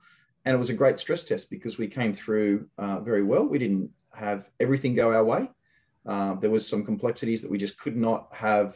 And 0.46 0.54
it 0.54 0.58
was 0.58 0.70
a 0.70 0.74
great 0.74 0.98
stress 0.98 1.22
test 1.22 1.50
because 1.50 1.76
we 1.76 1.86
came 1.86 2.14
through 2.14 2.66
uh, 2.78 3.00
very 3.00 3.22
well. 3.22 3.44
We 3.44 3.58
didn't 3.58 3.90
have 4.14 4.48
everything 4.58 4.94
go 4.94 5.12
our 5.12 5.24
way. 5.24 5.50
Uh, 6.06 6.34
there 6.36 6.50
was 6.50 6.66
some 6.66 6.82
complexities 6.82 7.42
that 7.42 7.50
we 7.50 7.58
just 7.58 7.78
could 7.78 7.96
not 7.96 8.28
have 8.32 8.74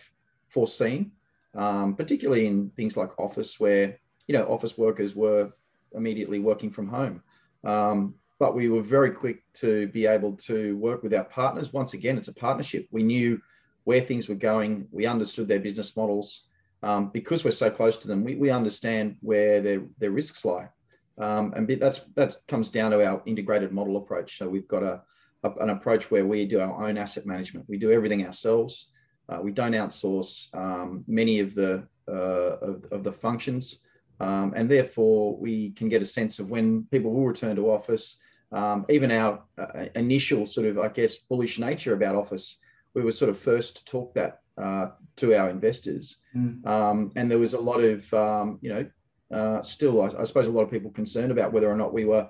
foreseen 0.49 1.11
um, 1.55 1.95
particularly 1.95 2.47
in 2.47 2.71
things 2.71 2.97
like 2.97 3.19
office, 3.19 3.59
where 3.61 3.99
you 4.27 4.33
know 4.37 4.45
office 4.45 4.77
workers 4.79 5.15
were 5.15 5.53
immediately 5.95 6.39
working 6.39 6.71
from 6.71 6.89
home. 6.89 7.23
Um, 7.65 8.15
but 8.39 8.55
we 8.55 8.69
were 8.69 8.83
very 8.83 9.11
quick 9.11 9.43
to 9.55 9.87
be 9.89 10.07
able 10.07 10.33
to 10.33 10.77
work 10.77 11.03
with 11.03 11.15
our 11.15 11.25
partners. 11.25 11.73
Once 11.73 11.95
again, 11.95 12.19
it's 12.19 12.29
a 12.29 12.35
partnership. 12.35 12.89
We 12.91 13.03
knew 13.03 13.41
where 13.85 14.01
things 14.01 14.29
were 14.29 14.35
going. 14.35 14.89
We 14.91 15.07
understood 15.07 15.49
their 15.49 15.61
business 15.61 15.97
models. 15.97 16.43
Um, 16.83 17.09
because 17.09 17.45
we're 17.45 17.51
so 17.53 17.71
close 17.71 17.97
to 17.99 18.09
them, 18.09 18.25
we, 18.25 18.35
we 18.35 18.51
understand 18.51 19.17
where 19.23 19.63
their, 19.63 19.83
their 19.99 20.11
risks 20.11 20.45
lie. 20.45 20.69
Um, 21.17 21.55
and 21.57 21.67
that's 21.81 22.01
that 22.17 22.37
comes 22.49 22.71
down 22.71 22.91
to 22.91 23.07
our 23.07 23.23
integrated 23.25 23.73
model 23.73 23.97
approach. 23.97 24.37
So 24.37 24.49
we've 24.49 24.69
got 24.69 24.83
a, 24.83 25.01
a, 25.45 25.51
an 25.61 25.71
approach 25.71 26.11
where 26.11 26.27
we 26.27 26.45
do 26.45 26.61
our 26.61 26.87
own 26.87 26.99
asset 26.99 27.25
management. 27.25 27.69
We 27.69 27.79
do 27.79 27.93
everything 27.93 28.27
ourselves. 28.27 28.89
Uh, 29.29 29.41
we 29.43 29.51
don't 29.51 29.73
outsource 29.73 30.55
um, 30.55 31.05
many 31.07 31.41
of 31.41 31.55
the 31.55 31.87
uh, 32.07 32.59
of, 32.61 32.85
of, 32.93 33.03
the 33.03 33.13
functions, 33.13 33.79
um, 34.21 34.53
and 34.55 34.71
therefore 34.71 35.37
we 35.39 35.71
can 35.71 35.89
get 35.89 36.03
a 36.03 36.05
sense 36.05 36.39
of 36.39 36.51
when 36.51 36.85
people 36.91 37.11
will 37.11 37.27
return 37.27 37.57
to 37.57 37.71
office. 37.71 38.19
Um, 38.53 38.85
even 38.91 39.11
our 39.11 39.43
uh, 39.57 39.87
initial 39.95 40.47
sort 40.47 40.67
of, 40.67 40.79
I 40.79 40.89
guess, 40.89 41.17
bullish 41.17 41.59
nature 41.59 41.95
about 41.95 42.15
office, 42.15 42.59
we 42.93 43.03
were 43.03 43.11
sort 43.11 43.31
of 43.31 43.39
first 43.39 43.79
to 43.79 43.85
talk 43.87 44.15
that 44.15 44.41
uh, 44.59 44.89
to 45.17 45.35
our 45.35 45.49
investors, 45.49 46.19
mm. 46.37 47.11
and 47.17 47.31
there 47.31 47.39
was 47.39 47.55
a 47.55 47.59
lot 47.61 47.81
of, 47.81 48.13
um, 48.13 48.59
you 48.61 48.69
know, 48.69 48.87
uh, 49.35 49.63
still, 49.63 50.03
I, 50.03 50.09
I, 50.21 50.25
suppose, 50.25 50.47
a 50.47 50.53
lot 50.53 50.63
of 50.63 50.71
people 50.71 50.91
concerned 50.91 51.33
about 51.33 51.53
whether 51.53 51.71
or 51.71 51.77
not 51.77 51.95
we 51.95 52.05
were. 52.05 52.29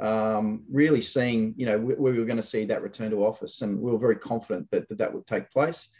Um, 0.00 0.64
really 0.72 1.02
seeing, 1.02 1.52
you 1.58 1.66
know, 1.66 1.76
we, 1.76 1.92
we 1.92 2.18
were 2.18 2.24
going 2.24 2.38
to 2.38 2.42
see 2.42 2.64
that 2.64 2.80
return 2.80 3.10
to 3.10 3.22
office, 3.22 3.60
and 3.60 3.78
we 3.78 3.90
were 3.90 3.98
very 3.98 4.16
confident 4.16 4.66
that 4.70 4.88
that, 4.88 4.96
that 4.96 5.12
would 5.12 5.26
take 5.26 5.50
place 5.50 5.90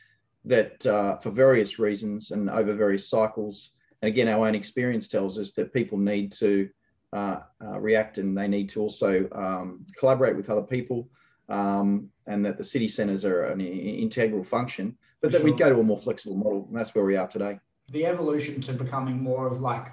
that 0.45 0.85
uh, 0.87 1.17
for 1.19 1.31
various 1.31 1.79
reasons 1.79 2.31
and 2.31 2.49
over 2.51 2.75
various 2.75 3.09
cycles, 3.09 3.71
and 4.03 4.09
again, 4.09 4.29
our 4.29 4.47
own 4.47 4.55
experience 4.55 5.09
tells 5.09 5.39
us 5.39 5.53
that 5.53 5.75
people 5.75 5.99
need 5.99 6.33
to 6.33 6.69
uh, 7.13 7.41
uh, 7.65 7.79
react 7.79 8.19
and 8.19 8.37
they 8.37 8.49
need 8.49 8.69
to 8.71 8.81
also 8.81 9.29
um, 9.33 9.85
collaborate 9.99 10.37
with 10.37 10.49
other 10.49 10.63
people, 10.63 11.09
um, 11.49 12.09
and 12.27 12.45
that 12.45 12.57
the 12.57 12.65
city 12.65 12.89
centres 12.89 13.25
are 13.25 13.45
an 13.45 13.61
integral 13.61 14.45
function, 14.45 14.97
but 15.21 15.29
for 15.29 15.33
that 15.33 15.39
sure. 15.39 15.51
we'd 15.51 15.59
go 15.59 15.69
to 15.69 15.81
a 15.81 15.83
more 15.83 15.99
flexible 15.99 16.37
model, 16.37 16.67
and 16.69 16.79
that's 16.79 16.95
where 16.95 17.05
we 17.05 17.17
are 17.17 17.27
today. 17.27 17.59
The 17.91 18.07
evolution 18.07 18.61
to 18.63 18.73
becoming 18.73 19.21
more 19.21 19.49
of 19.49 19.61
like 19.61 19.89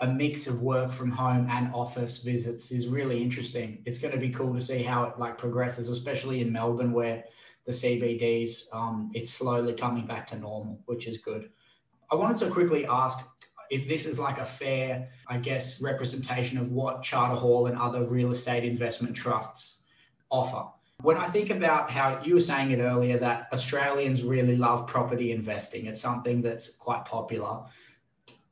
a 0.00 0.06
mix 0.06 0.48
of 0.48 0.62
work 0.62 0.90
from 0.90 1.12
home 1.12 1.46
and 1.48 1.72
office 1.72 2.18
visits 2.18 2.72
is 2.72 2.88
really 2.88 3.22
interesting. 3.22 3.82
It's 3.86 3.98
going 3.98 4.12
to 4.12 4.18
be 4.18 4.30
cool 4.30 4.52
to 4.54 4.60
see 4.60 4.82
how 4.82 5.04
it 5.04 5.18
like 5.18 5.38
progresses, 5.38 5.88
especially 5.88 6.40
in 6.40 6.50
Melbourne, 6.50 6.92
where 6.92 7.24
the 7.64 7.72
CBDs, 7.72 8.72
um, 8.72 9.10
it's 9.14 9.30
slowly 9.30 9.72
coming 9.72 10.06
back 10.06 10.26
to 10.28 10.38
normal, 10.38 10.80
which 10.86 11.06
is 11.06 11.18
good. 11.18 11.50
I 12.10 12.14
wanted 12.14 12.38
to 12.38 12.50
quickly 12.50 12.86
ask 12.86 13.18
if 13.70 13.88
this 13.88 14.04
is 14.04 14.18
like 14.18 14.38
a 14.38 14.44
fair, 14.44 15.08
I 15.28 15.38
guess, 15.38 15.80
representation 15.80 16.58
of 16.58 16.72
what 16.72 17.02
Charter 17.02 17.36
Hall 17.36 17.68
and 17.68 17.78
other 17.78 18.04
real 18.04 18.30
estate 18.30 18.64
investment 18.64 19.16
trusts 19.16 19.82
offer. 20.30 20.68
When 21.00 21.16
I 21.16 21.26
think 21.26 21.50
about 21.50 21.90
how 21.90 22.20
you 22.22 22.34
were 22.34 22.40
saying 22.40 22.70
it 22.70 22.80
earlier 22.80 23.18
that 23.18 23.48
Australians 23.52 24.22
really 24.22 24.56
love 24.56 24.86
property 24.86 25.32
investing, 25.32 25.86
it's 25.86 26.00
something 26.00 26.42
that's 26.42 26.76
quite 26.76 27.04
popular. 27.04 27.60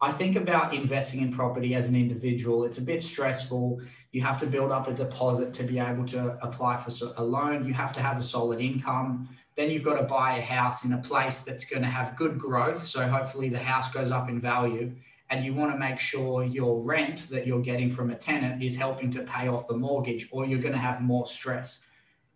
I 0.01 0.11
think 0.13 0.37
about 0.37 0.73
investing 0.73 1.21
in 1.21 1.31
property 1.31 1.75
as 1.75 1.89
an 1.89 1.95
individual. 1.95 2.65
It's 2.65 2.79
a 2.79 2.83
bit 2.83 3.03
stressful. 3.03 3.83
You 4.13 4.23
have 4.23 4.39
to 4.39 4.47
build 4.47 4.73
up 4.73 4.89
a 4.89 4.93
deposit 4.93 5.55
to 5.55 5.63
be 5.63 5.79
able 5.79 6.05
to 6.07 6.37
apply 6.45 6.79
for 6.79 6.91
a 7.17 7.25
loan. 7.25 7.65
You 7.65 7.73
have 7.75 7.93
to 7.95 8.01
have 8.01 8.19
a 8.19 8.23
solid 8.23 8.61
income. 8.61 9.29
Then 9.57 9.71
you've 9.71 9.85
got 9.85 9.99
to 9.99 10.03
buy 10.03 10.39
a 10.39 10.43
house 10.43 10.85
in 10.85 10.93
a 10.93 10.99
place 10.99 11.43
that's 11.43 11.65
going 11.65 11.83
to 11.83 11.89
have 11.89 12.17
good 12.17 12.39
growth. 12.39 12.83
So 12.83 13.07
hopefully 13.07 13.49
the 13.49 13.59
house 13.59 13.93
goes 13.93 14.11
up 14.11 14.29
in 14.29 14.41
value. 14.41 14.95
And 15.31 15.45
you 15.45 15.55
want 15.55 15.71
to 15.73 15.79
make 15.79 16.01
sure 16.01 16.43
your 16.45 16.83
rent 16.83 17.29
that 17.31 17.47
you're 17.47 17.63
getting 17.63 17.89
from 17.89 18.11
a 18.11 18.17
tenant 18.17 18.63
is 18.63 18.77
helping 18.77 19.11
to 19.13 19.23
pay 19.23 19.47
off 19.47 19.69
the 19.69 19.77
mortgage, 19.77 20.29
or 20.33 20.45
you're 20.45 20.59
going 20.59 20.75
to 20.75 20.81
have 20.81 21.01
more 21.03 21.25
stress. 21.27 21.85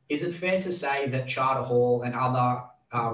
Is 0.09 0.23
it 0.23 0.33
fair 0.33 0.61
to 0.61 0.71
say 0.71 1.09
that 1.09 1.27
Charter 1.27 1.63
Hall 1.63 2.03
and 2.03 2.15
other 2.15 2.63
uh, 2.93 3.11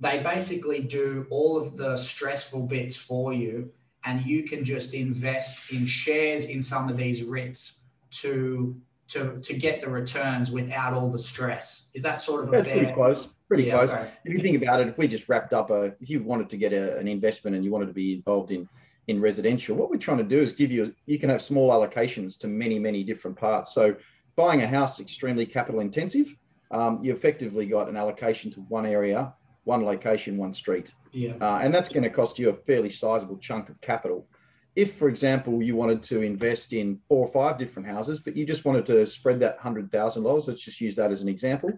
they 0.00 0.18
basically 0.18 0.80
do 0.80 1.26
all 1.30 1.56
of 1.56 1.76
the 1.76 1.96
stressful 1.96 2.62
bits 2.62 2.96
for 2.96 3.34
you 3.34 3.70
and 4.04 4.24
you 4.26 4.42
can 4.42 4.64
just 4.64 4.94
invest 4.94 5.72
in 5.72 5.86
shares 5.86 6.46
in 6.46 6.62
some 6.62 6.88
of 6.88 6.96
these 6.96 7.24
REITs 7.24 7.76
to 8.10 8.76
to 9.08 9.38
to 9.42 9.54
get 9.54 9.80
the 9.80 9.88
returns 9.88 10.50
without 10.50 10.94
all 10.94 11.10
the 11.10 11.18
stress. 11.18 11.86
Is 11.94 12.02
that 12.02 12.20
sort 12.20 12.44
of 12.44 12.50
That's 12.50 12.66
fair... 12.66 12.78
pretty 12.78 12.92
close? 12.92 13.28
Pretty 13.48 13.64
yeah, 13.64 13.74
close. 13.74 13.92
Okay. 13.92 14.10
If 14.24 14.32
you 14.32 14.40
think 14.40 14.62
about 14.62 14.80
it, 14.80 14.88
if 14.88 14.96
we 14.96 15.06
just 15.06 15.28
wrapped 15.28 15.52
up 15.52 15.70
a, 15.70 15.94
if 16.00 16.08
you 16.08 16.22
wanted 16.22 16.48
to 16.50 16.56
get 16.56 16.72
a, 16.72 16.96
an 16.98 17.06
investment 17.06 17.54
and 17.54 17.64
you 17.64 17.70
wanted 17.70 17.86
to 17.86 17.92
be 17.92 18.14
involved 18.14 18.50
in 18.50 18.68
in 19.08 19.20
residential, 19.20 19.76
what 19.76 19.90
we're 19.90 19.96
trying 19.96 20.18
to 20.18 20.24
do 20.24 20.40
is 20.40 20.52
give 20.52 20.70
you 20.72 20.94
you 21.06 21.18
can 21.18 21.28
have 21.28 21.42
small 21.42 21.70
allocations 21.70 22.38
to 22.38 22.48
many 22.48 22.78
many 22.78 23.04
different 23.04 23.36
parts. 23.36 23.74
So 23.74 23.94
buying 24.36 24.62
a 24.62 24.66
house 24.66 25.00
extremely 25.00 25.46
capital 25.46 25.80
intensive. 25.80 26.36
Um, 26.70 27.00
you 27.02 27.12
effectively 27.12 27.66
got 27.66 27.90
an 27.90 27.98
allocation 27.98 28.50
to 28.52 28.60
one 28.62 28.86
area 28.86 29.34
one 29.64 29.84
location, 29.84 30.36
one 30.36 30.52
street. 30.52 30.92
Yeah. 31.12 31.34
Uh, 31.40 31.60
and 31.62 31.72
that's 31.72 31.88
going 31.88 32.02
to 32.02 32.10
cost 32.10 32.38
you 32.38 32.50
a 32.50 32.54
fairly 32.54 32.88
sizable 32.88 33.38
chunk 33.38 33.68
of 33.68 33.80
capital. 33.80 34.26
If, 34.74 34.96
for 34.96 35.08
example, 35.08 35.62
you 35.62 35.76
wanted 35.76 36.02
to 36.04 36.22
invest 36.22 36.72
in 36.72 36.98
four 37.08 37.26
or 37.26 37.32
five 37.32 37.58
different 37.58 37.86
houses, 37.86 38.20
but 38.20 38.36
you 38.36 38.46
just 38.46 38.64
wanted 38.64 38.86
to 38.86 39.04
spread 39.06 39.38
that 39.40 39.60
$100,000, 39.60 40.48
let's 40.48 40.60
just 40.60 40.80
use 40.80 40.96
that 40.96 41.10
as 41.10 41.20
an 41.20 41.28
example, 41.28 41.72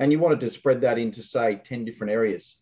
and 0.00 0.10
you 0.10 0.18
wanted 0.18 0.40
to 0.40 0.48
spread 0.48 0.80
that 0.80 0.98
into, 0.98 1.22
say, 1.22 1.56
10 1.56 1.84
different 1.84 2.12
areas. 2.12 2.56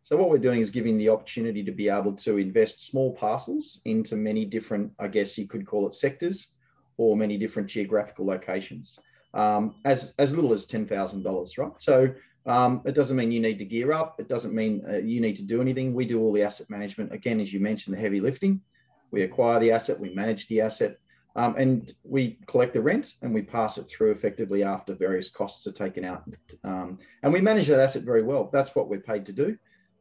So, 0.00 0.16
what 0.16 0.30
we're 0.30 0.38
doing 0.38 0.60
is 0.60 0.70
giving 0.70 0.96
the 0.96 1.08
opportunity 1.08 1.64
to 1.64 1.72
be 1.72 1.88
able 1.88 2.12
to 2.12 2.38
invest 2.38 2.86
small 2.86 3.12
parcels 3.12 3.80
into 3.84 4.14
many 4.14 4.44
different, 4.44 4.92
I 5.00 5.08
guess 5.08 5.36
you 5.36 5.48
could 5.48 5.66
call 5.66 5.86
it 5.88 5.94
sectors 5.94 6.50
or 6.96 7.16
many 7.16 7.36
different 7.36 7.68
geographical 7.68 8.24
locations 8.24 8.98
um, 9.34 9.74
as, 9.84 10.14
as 10.18 10.32
little 10.34 10.52
as 10.52 10.64
$10,000, 10.66 11.58
right? 11.58 11.72
So, 11.78 12.14
um, 12.46 12.82
it 12.84 12.94
doesn't 12.94 13.16
mean 13.16 13.32
you 13.32 13.40
need 13.40 13.58
to 13.58 13.64
gear 13.64 13.92
up. 13.92 14.20
It 14.20 14.28
doesn't 14.28 14.54
mean 14.54 14.82
uh, 14.88 14.98
you 14.98 15.20
need 15.20 15.36
to 15.36 15.42
do 15.42 15.60
anything. 15.60 15.92
We 15.92 16.06
do 16.06 16.20
all 16.20 16.32
the 16.32 16.42
asset 16.42 16.70
management. 16.70 17.12
Again, 17.12 17.40
as 17.40 17.52
you 17.52 17.58
mentioned, 17.60 17.96
the 17.96 18.00
heavy 18.00 18.20
lifting. 18.20 18.60
We 19.10 19.22
acquire 19.22 19.58
the 19.60 19.72
asset, 19.72 19.98
we 19.98 20.14
manage 20.14 20.48
the 20.48 20.60
asset, 20.60 20.98
um, 21.36 21.54
and 21.56 21.92
we 22.02 22.38
collect 22.46 22.72
the 22.72 22.80
rent 22.80 23.14
and 23.22 23.32
we 23.32 23.42
pass 23.42 23.78
it 23.78 23.88
through 23.88 24.10
effectively 24.10 24.62
after 24.62 24.94
various 24.94 25.28
costs 25.30 25.66
are 25.66 25.72
taken 25.72 26.04
out. 26.04 26.24
Um, 26.64 26.98
and 27.22 27.32
we 27.32 27.40
manage 27.40 27.68
that 27.68 27.80
asset 27.80 28.02
very 28.02 28.22
well. 28.22 28.50
That's 28.52 28.74
what 28.74 28.88
we're 28.88 29.00
paid 29.00 29.26
to 29.26 29.32
do. 29.32 29.56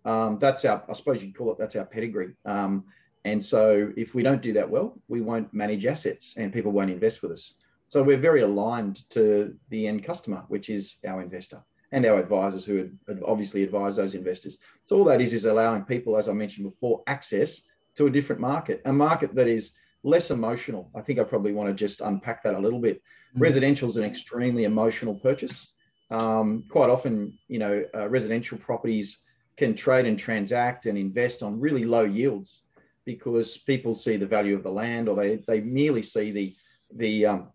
Um, 0.05 0.37
that's 0.39 0.65
our, 0.65 0.83
I 0.87 0.93
suppose 0.93 1.21
you'd 1.21 1.37
call 1.37 1.51
it, 1.51 1.57
that's 1.57 1.75
our 1.75 1.85
pedigree. 1.85 2.33
Um, 2.45 2.85
and 3.25 3.43
so 3.43 3.91
if 3.97 4.13
we 4.13 4.23
don't 4.23 4.41
do 4.41 4.53
that 4.53 4.69
well, 4.69 4.99
we 5.07 5.21
won't 5.21 5.53
manage 5.53 5.85
assets 5.85 6.35
and 6.37 6.53
people 6.53 6.71
won't 6.71 6.91
invest 6.91 7.21
with 7.21 7.31
us. 7.31 7.55
So 7.87 8.03
we're 8.03 8.17
very 8.17 8.41
aligned 8.41 9.07
to 9.11 9.55
the 9.69 9.87
end 9.87 10.03
customer, 10.03 10.45
which 10.47 10.69
is 10.69 10.97
our 11.05 11.21
investor 11.21 11.63
and 11.95 12.05
our 12.05 12.19
advisors 12.19 12.65
who 12.65 12.89
had 13.07 13.21
obviously 13.25 13.63
advise 13.63 13.95
those 13.95 14.15
investors. 14.15 14.57
So 14.83 14.97
all 14.97 15.05
that 15.05 15.21
is 15.21 15.33
is 15.33 15.45
allowing 15.45 15.85
people, 15.85 16.17
as 16.17 16.27
I 16.27 16.33
mentioned 16.33 16.69
before, 16.69 17.01
access 17.07 17.61
to 17.95 18.07
a 18.07 18.11
different 18.11 18.41
market, 18.41 18.81
a 18.83 18.91
market 18.91 19.33
that 19.35 19.47
is 19.47 19.71
less 20.03 20.29
emotional. 20.29 20.91
I 20.93 20.99
think 20.99 21.19
I 21.19 21.23
probably 21.23 21.53
want 21.53 21.69
to 21.69 21.73
just 21.73 22.01
unpack 22.01 22.43
that 22.43 22.53
a 22.53 22.59
little 22.59 22.81
bit. 22.81 22.97
Mm-hmm. 22.97 23.43
Residential 23.43 23.89
is 23.89 23.95
an 23.95 24.03
extremely 24.03 24.65
emotional 24.65 25.15
purchase. 25.15 25.71
Um, 26.11 26.65
quite 26.69 26.89
often, 26.89 27.39
you 27.47 27.59
know, 27.59 27.85
uh, 27.95 28.09
residential 28.09 28.57
properties 28.57 29.19
can 29.55 29.73
trade 29.73 30.05
and 30.05 30.19
transact 30.19 30.87
and 30.87 30.97
invest 30.97 31.43
on 31.43 31.61
really 31.61 31.85
low 31.85 32.03
yields 32.03 32.63
because 33.05 33.57
people 33.57 33.95
see 33.95 34.17
the 34.17 34.27
value 34.27 34.53
of 34.53 34.63
the 34.63 34.71
land 34.71 35.07
or 35.07 35.15
they 35.15 35.37
they 35.47 35.61
merely 35.61 36.03
see 36.03 36.31
the 36.31 36.55
the 36.93 37.25
um, 37.25 37.47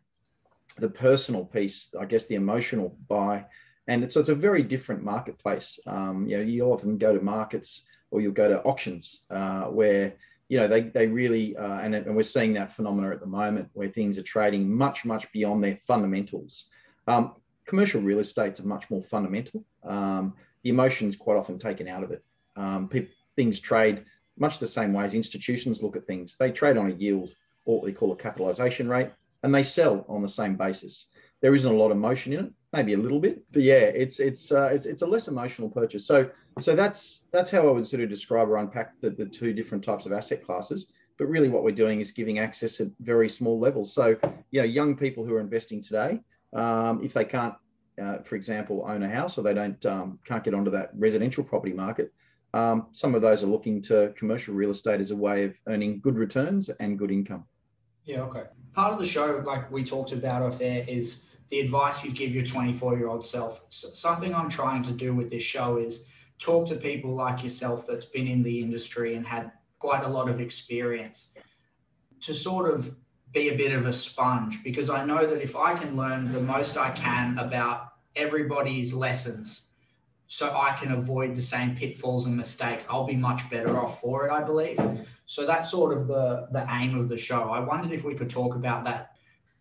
the 0.78 0.88
personal 0.88 1.44
piece, 1.44 1.94
I 2.00 2.06
guess 2.06 2.24
the 2.24 2.36
emotional 2.36 2.96
buy 3.06 3.44
and 3.90 4.10
so 4.10 4.20
it's 4.20 4.28
a 4.28 4.34
very 4.36 4.62
different 4.62 5.02
marketplace. 5.02 5.80
Um, 5.84 6.24
you 6.28 6.36
know, 6.36 6.44
you 6.44 6.64
often 6.66 6.96
go 6.96 7.12
to 7.12 7.20
markets 7.20 7.82
or 8.12 8.20
you'll 8.20 8.32
go 8.32 8.48
to 8.48 8.62
auctions 8.62 9.22
uh, 9.30 9.64
where 9.64 10.14
you 10.48 10.58
know 10.58 10.68
they 10.68 10.82
they 10.82 11.08
really 11.08 11.56
uh, 11.56 11.80
and, 11.80 11.96
and 11.96 12.14
we're 12.14 12.22
seeing 12.22 12.52
that 12.52 12.74
phenomena 12.74 13.10
at 13.10 13.18
the 13.18 13.26
moment 13.26 13.68
where 13.72 13.88
things 13.88 14.16
are 14.16 14.22
trading 14.22 14.72
much 14.72 15.04
much 15.04 15.30
beyond 15.32 15.62
their 15.62 15.76
fundamentals. 15.84 16.66
Um, 17.08 17.34
commercial 17.66 18.00
real 18.00 18.20
estate's 18.20 18.62
much 18.62 18.88
more 18.90 19.02
fundamental. 19.02 19.64
Um, 19.82 20.34
the 20.62 20.70
emotions 20.70 21.16
quite 21.16 21.36
often 21.36 21.58
taken 21.58 21.88
out 21.88 22.04
of 22.04 22.12
it. 22.12 22.22
Um, 22.54 22.88
things 23.34 23.58
trade 23.58 24.04
much 24.38 24.60
the 24.60 24.68
same 24.68 24.92
way 24.92 25.04
as 25.04 25.14
institutions 25.14 25.82
look 25.82 25.96
at 25.96 26.06
things. 26.06 26.36
They 26.38 26.52
trade 26.52 26.76
on 26.76 26.92
a 26.92 26.94
yield 26.94 27.34
or 27.64 27.78
what 27.78 27.86
they 27.86 27.92
call 27.92 28.12
a 28.12 28.16
capitalization 28.16 28.88
rate, 28.88 29.10
and 29.42 29.52
they 29.52 29.64
sell 29.64 30.04
on 30.08 30.22
the 30.22 30.28
same 30.28 30.54
basis. 30.54 31.06
There 31.40 31.56
isn't 31.56 31.72
a 31.72 31.76
lot 31.76 31.90
of 31.90 31.96
motion 31.96 32.32
in 32.32 32.44
it 32.46 32.52
maybe 32.72 32.92
a 32.94 32.98
little 32.98 33.20
bit, 33.20 33.42
but 33.52 33.62
yeah, 33.62 33.74
it's 33.74 34.20
it's 34.20 34.52
uh, 34.52 34.70
it's 34.72 34.86
it's 34.86 35.02
a 35.02 35.06
less 35.06 35.28
emotional 35.28 35.68
purchase. 35.68 36.06
So 36.06 36.30
so 36.60 36.76
that's 36.76 37.22
that's 37.32 37.50
how 37.50 37.66
I 37.68 37.70
would 37.70 37.86
sort 37.86 38.02
of 38.02 38.08
describe 38.08 38.48
or 38.48 38.56
unpack 38.56 39.00
the, 39.00 39.10
the 39.10 39.26
two 39.26 39.52
different 39.52 39.84
types 39.84 40.06
of 40.06 40.12
asset 40.12 40.44
classes. 40.44 40.92
But 41.18 41.26
really, 41.26 41.48
what 41.48 41.64
we're 41.64 41.72
doing 41.72 42.00
is 42.00 42.12
giving 42.12 42.38
access 42.38 42.80
at 42.80 42.88
very 43.00 43.28
small 43.28 43.58
levels. 43.58 43.92
So 43.92 44.16
you 44.50 44.60
know, 44.60 44.66
young 44.66 44.96
people 44.96 45.24
who 45.24 45.34
are 45.34 45.40
investing 45.40 45.82
today, 45.82 46.20
um, 46.52 47.02
if 47.02 47.12
they 47.12 47.24
can't, 47.24 47.54
uh, 48.00 48.18
for 48.18 48.36
example, 48.36 48.84
own 48.86 49.02
a 49.02 49.08
house 49.08 49.36
or 49.36 49.42
they 49.42 49.54
don't 49.54 49.84
um, 49.86 50.18
can't 50.24 50.44
get 50.44 50.54
onto 50.54 50.70
that 50.70 50.90
residential 50.96 51.42
property 51.42 51.72
market, 51.72 52.12
um, 52.54 52.86
some 52.92 53.14
of 53.14 53.22
those 53.22 53.42
are 53.42 53.48
looking 53.48 53.82
to 53.82 54.14
commercial 54.16 54.54
real 54.54 54.70
estate 54.70 55.00
as 55.00 55.10
a 55.10 55.16
way 55.16 55.44
of 55.44 55.54
earning 55.66 56.00
good 56.00 56.16
returns 56.16 56.68
and 56.68 56.98
good 56.98 57.10
income. 57.10 57.44
Yeah, 58.04 58.22
okay. 58.22 58.44
Part 58.74 58.92
of 58.92 58.98
the 58.98 59.04
show, 59.04 59.42
like 59.44 59.70
we 59.70 59.84
talked 59.84 60.12
about 60.12 60.42
off 60.42 60.58
there, 60.58 60.84
is 60.88 61.24
the 61.50 61.60
advice 61.60 62.04
you'd 62.04 62.14
give 62.14 62.34
your 62.34 62.44
24 62.44 62.96
year 62.96 63.08
old 63.08 63.26
self. 63.26 63.66
Something 63.68 64.34
I'm 64.34 64.48
trying 64.48 64.82
to 64.84 64.92
do 64.92 65.14
with 65.14 65.30
this 65.30 65.42
show 65.42 65.78
is 65.78 66.06
talk 66.38 66.66
to 66.68 66.76
people 66.76 67.14
like 67.14 67.42
yourself 67.42 67.86
that's 67.86 68.06
been 68.06 68.26
in 68.26 68.42
the 68.42 68.60
industry 68.60 69.14
and 69.14 69.26
had 69.26 69.52
quite 69.78 70.04
a 70.04 70.08
lot 70.08 70.28
of 70.28 70.40
experience 70.40 71.32
to 72.20 72.34
sort 72.34 72.72
of 72.72 72.94
be 73.32 73.48
a 73.48 73.56
bit 73.56 73.72
of 73.72 73.86
a 73.86 73.92
sponge 73.92 74.62
because 74.64 74.90
I 74.90 75.04
know 75.04 75.26
that 75.26 75.42
if 75.42 75.56
I 75.56 75.74
can 75.74 75.96
learn 75.96 76.30
the 76.30 76.40
most 76.40 76.76
I 76.76 76.90
can 76.90 77.38
about 77.38 77.92
everybody's 78.16 78.92
lessons 78.92 79.64
so 80.26 80.56
I 80.56 80.72
can 80.72 80.92
avoid 80.92 81.34
the 81.34 81.42
same 81.42 81.74
pitfalls 81.74 82.26
and 82.26 82.36
mistakes, 82.36 82.86
I'll 82.90 83.06
be 83.06 83.16
much 83.16 83.50
better 83.50 83.78
off 83.80 84.00
for 84.00 84.26
it, 84.26 84.32
I 84.32 84.42
believe. 84.42 84.78
So 85.26 85.46
that's 85.46 85.70
sort 85.70 85.96
of 85.96 86.06
the 86.06 86.48
the 86.52 86.66
aim 86.70 86.96
of 86.96 87.08
the 87.08 87.16
show. 87.16 87.50
I 87.50 87.60
wondered 87.60 87.92
if 87.92 88.04
we 88.04 88.14
could 88.14 88.30
talk 88.30 88.54
about 88.54 88.84
that 88.84 89.09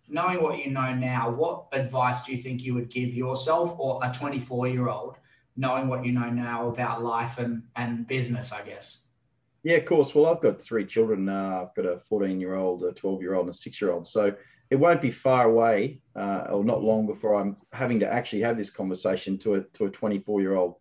knowing 0.09 0.41
what 0.41 0.57
you 0.57 0.71
know 0.71 0.93
now, 0.93 1.29
what 1.29 1.65
advice 1.71 2.23
do 2.23 2.31
you 2.31 2.37
think 2.37 2.63
you 2.63 2.73
would 2.73 2.89
give 2.89 3.13
yourself 3.13 3.75
or 3.77 3.99
a 4.03 4.11
24 4.11 4.67
year 4.67 4.89
old 4.89 5.17
knowing 5.55 5.87
what 5.87 6.05
you 6.05 6.11
know 6.13 6.29
now 6.29 6.69
about 6.69 7.03
life 7.03 7.37
and, 7.37 7.63
and 7.75 8.07
business, 8.07 8.51
I 8.51 8.61
guess? 8.61 9.01
Yeah, 9.63 9.75
of 9.75 9.85
course. 9.85 10.15
Well, 10.15 10.25
I've 10.25 10.41
got 10.41 10.61
three 10.61 10.85
children. 10.85 11.27
Uh, 11.27 11.65
I've 11.65 11.75
got 11.75 11.85
a 11.85 11.99
14 11.99 12.39
year 12.39 12.55
old, 12.55 12.83
a 12.83 12.93
12 12.93 13.21
year 13.21 13.35
old, 13.35 13.47
and 13.47 13.55
a 13.55 13.57
six 13.57 13.81
year 13.81 13.91
old. 13.91 14.07
So 14.07 14.33
it 14.69 14.75
won't 14.75 15.01
be 15.01 15.11
far 15.11 15.49
away 15.49 16.01
uh, 16.15 16.47
or 16.49 16.63
not 16.63 16.81
long 16.81 17.05
before 17.05 17.35
I'm 17.35 17.57
having 17.73 17.99
to 17.99 18.11
actually 18.11 18.41
have 18.41 18.57
this 18.57 18.69
conversation 18.69 19.37
to 19.39 19.55
a, 19.55 19.61
to 19.61 19.85
a 19.85 19.89
24 19.89 20.41
year 20.41 20.55
old 20.55 20.75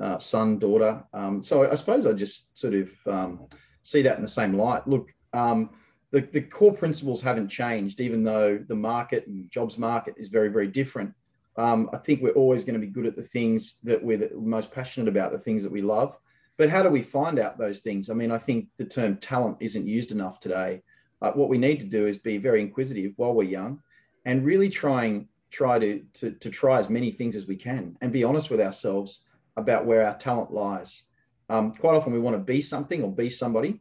uh, 0.00 0.18
son, 0.18 0.58
daughter. 0.58 1.04
Um, 1.12 1.42
so 1.42 1.70
I 1.70 1.74
suppose 1.76 2.06
I 2.06 2.12
just 2.12 2.58
sort 2.58 2.74
of 2.74 2.90
um, 3.06 3.46
see 3.82 4.02
that 4.02 4.16
in 4.16 4.22
the 4.22 4.28
same 4.28 4.54
light. 4.54 4.86
Look, 4.88 5.12
um, 5.32 5.70
the, 6.14 6.20
the 6.20 6.40
core 6.40 6.72
principles 6.72 7.20
haven't 7.20 7.48
changed, 7.48 8.00
even 8.00 8.22
though 8.22 8.56
the 8.68 8.74
market 8.74 9.26
and 9.26 9.50
jobs 9.50 9.76
market 9.76 10.14
is 10.16 10.28
very, 10.28 10.48
very 10.48 10.68
different. 10.68 11.12
Um, 11.56 11.90
I 11.92 11.96
think 11.96 12.22
we're 12.22 12.30
always 12.30 12.62
going 12.62 12.80
to 12.80 12.86
be 12.86 12.92
good 12.92 13.04
at 13.04 13.16
the 13.16 13.22
things 13.22 13.78
that 13.82 14.00
we're 14.00 14.30
most 14.36 14.70
passionate 14.70 15.08
about, 15.08 15.32
the 15.32 15.38
things 15.40 15.64
that 15.64 15.72
we 15.72 15.82
love. 15.82 16.16
But 16.56 16.70
how 16.70 16.84
do 16.84 16.88
we 16.88 17.02
find 17.02 17.40
out 17.40 17.58
those 17.58 17.80
things? 17.80 18.10
I 18.10 18.14
mean, 18.14 18.30
I 18.30 18.38
think 18.38 18.68
the 18.76 18.84
term 18.84 19.16
talent 19.16 19.56
isn't 19.58 19.88
used 19.88 20.12
enough 20.12 20.38
today. 20.38 20.82
Uh, 21.20 21.32
what 21.32 21.48
we 21.48 21.58
need 21.58 21.80
to 21.80 21.86
do 21.86 22.06
is 22.06 22.16
be 22.16 22.38
very 22.38 22.60
inquisitive 22.60 23.14
while 23.16 23.34
we're 23.34 23.42
young 23.42 23.82
and 24.24 24.44
really 24.44 24.68
trying 24.68 25.26
try 25.50 25.80
to, 25.80 26.00
to, 26.14 26.30
to 26.30 26.48
try 26.48 26.78
as 26.78 26.88
many 26.88 27.10
things 27.10 27.34
as 27.34 27.46
we 27.46 27.56
can 27.56 27.96
and 28.02 28.12
be 28.12 28.22
honest 28.22 28.50
with 28.50 28.60
ourselves 28.60 29.22
about 29.56 29.84
where 29.84 30.06
our 30.06 30.16
talent 30.18 30.52
lies. 30.52 31.04
Um, 31.48 31.72
quite 31.74 31.96
often 31.96 32.12
we 32.12 32.20
want 32.20 32.36
to 32.36 32.42
be 32.42 32.60
something 32.60 33.02
or 33.02 33.10
be 33.10 33.30
somebody, 33.30 33.80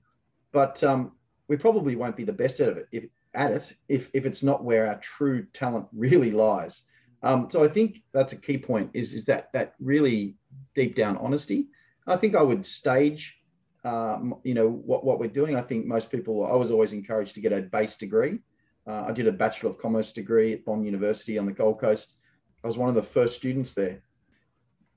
but 0.52 0.84
um, 0.84 1.12
we 1.48 1.58
probably 1.58 1.96
won't 1.96 2.16
be 2.16 2.24
the 2.24 2.34
best 2.34 2.60
at 2.60 2.78
it 2.78 2.88
if, 2.92 3.04
at 3.34 3.52
it 3.52 3.76
if, 3.90 4.10
if 4.14 4.26
it's 4.26 4.44
not 4.44 4.64
where 4.64 4.88
our 4.88 5.00
true 5.00 5.46
talent 5.54 5.88
really 5.94 6.32
lies. 6.32 6.84
Um, 7.22 7.48
so 7.50 7.64
I 7.64 7.68
think 7.68 8.04
that's 8.14 8.34
a 8.34 8.38
key 8.38 8.58
point 8.58 8.92
is, 8.94 9.14
is 9.14 9.26
that 9.26 9.50
that 9.54 9.76
really 9.80 10.36
deep 10.76 10.96
down 10.96 11.18
honesty. 11.18 11.68
I 12.06 12.18
think 12.18 12.36
I 12.36 12.42
would 12.42 12.66
stage 12.66 13.38
um, 13.84 14.36
you 14.44 14.54
know, 14.54 14.70
what, 14.70 15.04
what 15.04 15.20
we're 15.20 15.28
doing, 15.28 15.56
I 15.56 15.62
think 15.62 15.86
most 15.86 16.10
people, 16.10 16.46
I 16.46 16.56
was 16.56 16.72
always 16.72 16.94
encouraged 16.94 17.36
to 17.36 17.42
get 17.42 17.52
a 17.52 17.62
base 17.62 17.96
degree. 17.96 18.40
Uh, 18.88 19.06
I 19.08 19.12
did 19.12 19.28
a 19.28 19.32
Bachelor 19.32 19.72
of 19.72 19.78
Commerce 19.78 20.12
degree 20.12 20.54
at 20.54 20.66
Bond 20.66 20.86
University 20.86 21.38
on 21.38 21.46
the 21.46 21.52
Gold 21.52 21.80
Coast. 21.80 22.16
I 22.64 22.68
was 22.68 22.78
one 22.78 22.90
of 22.90 22.96
the 22.96 23.04
first 23.04 23.36
students 23.36 23.74
there. 23.74 24.02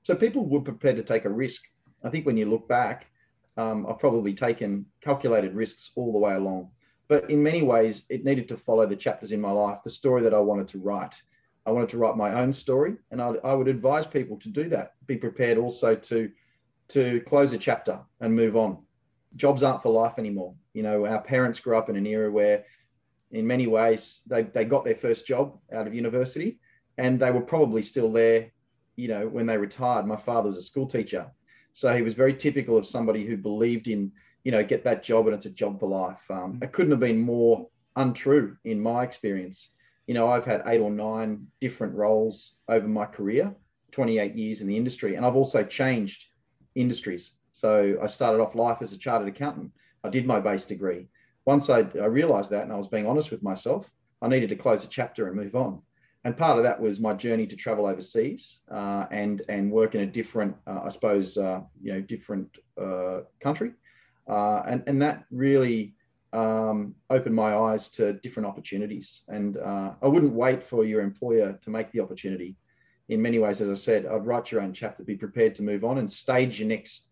So 0.03 0.15
people 0.15 0.45
were 0.45 0.61
prepared 0.61 0.95
to 0.97 1.03
take 1.03 1.25
a 1.25 1.29
risk. 1.29 1.63
I 2.03 2.09
think 2.09 2.25
when 2.25 2.37
you 2.37 2.45
look 2.45 2.67
back, 2.69 3.07
um, 3.57 3.85
I've 3.87 3.99
probably 3.99 4.33
taken 4.33 4.85
calculated 5.01 5.53
risks 5.53 5.91
all 5.95 6.11
the 6.11 6.19
way 6.19 6.35
along. 6.35 6.69
But 7.07 7.29
in 7.29 7.41
many 7.41 7.61
ways, 7.61 8.03
it 8.09 8.25
needed 8.25 8.47
to 8.49 8.57
follow 8.57 8.85
the 8.85 8.95
chapters 8.95 9.31
in 9.31 9.39
my 9.39 9.51
life, 9.51 9.79
the 9.83 9.89
story 9.89 10.21
that 10.23 10.33
I 10.33 10.39
wanted 10.39 10.67
to 10.69 10.79
write. 10.79 11.15
I 11.65 11.71
wanted 11.71 11.89
to 11.89 11.97
write 11.97 12.15
my 12.15 12.33
own 12.41 12.53
story, 12.53 12.95
and 13.11 13.21
I, 13.21 13.33
I 13.43 13.53
would 13.53 13.67
advise 13.67 14.05
people 14.05 14.37
to 14.37 14.49
do 14.49 14.69
that. 14.69 14.93
Be 15.05 15.17
prepared 15.17 15.57
also 15.57 15.95
to 15.95 16.31
to 16.89 17.19
close 17.21 17.51
a 17.51 17.57
chapter 17.57 17.99
and 18.21 18.33
move 18.33 18.55
on. 18.55 18.77
Jobs 19.35 19.61
aren't 19.61 19.83
for 19.83 19.91
life 19.91 20.13
anymore. 20.17 20.55
You 20.73 20.83
know, 20.83 21.05
our 21.05 21.21
parents 21.21 21.59
grew 21.59 21.77
up 21.77 21.89
in 21.89 21.97
an 21.97 22.05
era 22.05 22.31
where, 22.31 22.63
in 23.31 23.45
many 23.45 23.67
ways, 23.67 24.21
they, 24.25 24.43
they 24.43 24.63
got 24.63 24.85
their 24.85 24.95
first 24.95 25.27
job 25.27 25.57
out 25.73 25.85
of 25.85 25.93
university 25.93 26.59
and 26.97 27.19
they 27.19 27.31
were 27.31 27.41
probably 27.41 27.81
still 27.81 28.11
there, 28.11 28.51
you 28.95 29.09
know, 29.09 29.27
when 29.27 29.45
they 29.45 29.57
retired. 29.57 30.07
My 30.07 30.15
father 30.15 30.47
was 30.47 30.57
a 30.57 30.61
school 30.61 30.87
teacher. 30.87 31.29
So 31.77 31.95
he 31.95 32.01
was 32.01 32.15
very 32.15 32.33
typical 32.33 32.75
of 32.75 32.87
somebody 32.87 33.23
who 33.23 33.37
believed 33.37 33.87
in, 33.87 34.11
you 34.43 34.51
know, 34.51 34.63
get 34.63 34.83
that 34.85 35.03
job 35.03 35.27
and 35.27 35.35
it's 35.35 35.45
a 35.45 35.51
job 35.51 35.79
for 35.79 35.87
life. 35.87 36.19
Um, 36.31 36.57
it 36.63 36.71
couldn't 36.71 36.89
have 36.89 36.99
been 36.99 37.19
more 37.19 37.67
untrue 37.95 38.57
in 38.65 38.81
my 38.81 39.03
experience. 39.03 39.69
You 40.07 40.15
know, 40.15 40.27
I've 40.27 40.43
had 40.43 40.63
eight 40.65 40.81
or 40.81 40.89
nine 40.89 41.45
different 41.61 41.93
roles 41.93 42.55
over 42.67 42.87
my 42.87 43.05
career, 43.05 43.53
28 43.91 44.33
years 44.33 44.61
in 44.61 44.67
the 44.67 44.75
industry, 44.75 45.17
and 45.17 45.23
I've 45.23 45.35
also 45.35 45.63
changed 45.63 46.25
industries. 46.73 47.33
So 47.53 47.99
I 48.01 48.07
started 48.07 48.41
off 48.41 48.55
life 48.55 48.79
as 48.81 48.91
a 48.91 48.97
chartered 48.97 49.27
accountant. 49.27 49.71
I 50.03 50.09
did 50.09 50.25
my 50.25 50.39
base 50.39 50.65
degree. 50.65 51.09
Once 51.45 51.69
I, 51.69 51.81
I 52.01 52.07
realized 52.07 52.49
that 52.49 52.63
and 52.63 52.73
I 52.73 52.77
was 52.77 52.87
being 52.87 53.05
honest 53.05 53.29
with 53.29 53.43
myself, 53.43 53.87
I 54.23 54.27
needed 54.29 54.49
to 54.49 54.55
close 54.55 54.83
a 54.83 54.87
chapter 54.87 55.27
and 55.27 55.35
move 55.35 55.55
on. 55.55 55.83
And 56.23 56.35
part 56.35 56.57
of 56.57 56.63
that 56.63 56.79
was 56.79 56.99
my 56.99 57.13
journey 57.13 57.47
to 57.47 57.55
travel 57.55 57.85
overseas 57.85 58.59
uh, 58.69 59.05
and 59.11 59.43
and 59.47 59.71
work 59.71 59.95
in 59.95 60.01
a 60.01 60.05
different, 60.05 60.55
uh, 60.65 60.81
I 60.83 60.89
suppose, 60.89 61.37
uh, 61.37 61.61
you 61.81 61.93
know, 61.93 62.01
different 62.01 62.57
uh, 62.81 63.21
country, 63.39 63.71
uh, 64.27 64.63
and 64.67 64.83
and 64.87 65.01
that 65.01 65.23
really 65.31 65.95
um, 66.33 66.95
opened 67.09 67.35
my 67.35 67.55
eyes 67.55 67.89
to 67.91 68.13
different 68.13 68.47
opportunities. 68.47 69.23
And 69.29 69.57
uh, 69.57 69.93
I 70.01 70.07
wouldn't 70.07 70.33
wait 70.33 70.61
for 70.61 70.83
your 70.83 71.01
employer 71.01 71.57
to 71.61 71.69
make 71.69 71.91
the 71.91 72.01
opportunity 72.01 72.57
in 73.09 73.21
many 73.21 73.39
ways, 73.39 73.61
as 73.61 73.69
I 73.69 73.75
said, 73.75 74.05
I'd 74.05 74.25
write 74.25 74.51
your 74.51 74.61
own 74.61 74.73
chapter, 74.73 75.03
be 75.03 75.15
prepared 75.15 75.55
to 75.55 75.63
move 75.63 75.85
on 75.85 75.97
and 75.97 76.11
stage 76.11 76.59
your 76.59 76.67
next, 76.67 77.07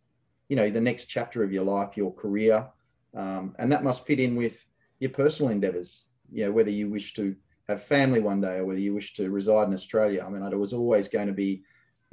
you 0.50 0.56
know, 0.56 0.70
the 0.70 0.82
next 0.82 1.06
chapter 1.06 1.44
of 1.44 1.54
your 1.54 1.64
life, 1.64 1.96
your 1.96 2.14
career. 2.14 2.68
Um, 3.16 3.56
and 3.60 3.72
that 3.72 3.84
must 3.84 4.06
fit 4.06 4.20
in 4.20 4.36
with 4.36 4.66
your 5.00 5.12
personal 5.12 5.52
endeavors, 5.52 6.06
you 6.32 6.46
know, 6.46 6.52
whether 6.52 6.70
you 6.70 6.90
wish 6.90 7.14
to 7.14 7.36
have 7.68 7.84
family 7.84 8.20
one 8.20 8.42
day 8.42 8.58
or 8.58 8.66
whether 8.66 8.80
you 8.80 8.94
wish 8.94 9.14
to 9.16 9.30
reside 9.30 9.68
in 9.68 9.74
Australia. 9.74 10.24
I 10.26 10.30
mean, 10.30 10.44
it 10.44 10.58
was 10.58 10.74
always 10.74 11.08
going 11.08 11.28
to 11.28 11.34
be 11.34 11.64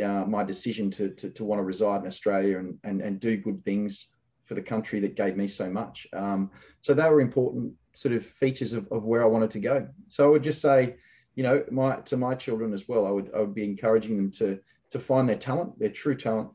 uh, 0.02 0.24
my 0.24 0.42
decision 0.42 0.90
to, 0.92 1.10
to, 1.10 1.30
to, 1.30 1.44
want 1.44 1.58
to 1.58 1.64
reside 1.64 2.00
in 2.00 2.06
Australia 2.06 2.58
and, 2.58 2.78
and, 2.84 3.00
and 3.02 3.20
do 3.20 3.36
good 3.36 3.62
things 3.64 4.08
for 4.44 4.54
the 4.54 4.62
country 4.62 4.98
that 5.00 5.16
gave 5.16 5.36
me 5.36 5.46
so 5.46 5.70
much. 5.70 6.06
Um, 6.12 6.50
so 6.80 6.94
they 6.94 7.08
were 7.08 7.20
important 7.20 7.74
sort 7.92 8.14
of 8.14 8.24
features 8.24 8.72
of, 8.72 8.88
of 8.90 9.04
where 9.04 9.22
I 9.22 9.26
wanted 9.26 9.50
to 9.52 9.60
go. 9.60 9.86
So 10.08 10.26
I 10.26 10.30
would 10.30 10.42
just 10.42 10.62
say, 10.62 10.96
you 11.34 11.42
know, 11.42 11.64
my 11.70 11.96
to 11.96 12.16
my 12.16 12.34
children 12.34 12.72
as 12.72 12.88
well, 12.88 13.06
I 13.06 13.10
would 13.10 13.30
I 13.34 13.40
would 13.40 13.54
be 13.54 13.64
encouraging 13.64 14.16
them 14.16 14.30
to 14.32 14.58
to 14.90 14.98
find 14.98 15.28
their 15.28 15.36
talent, 15.36 15.78
their 15.78 15.88
true 15.90 16.16
talent. 16.16 16.50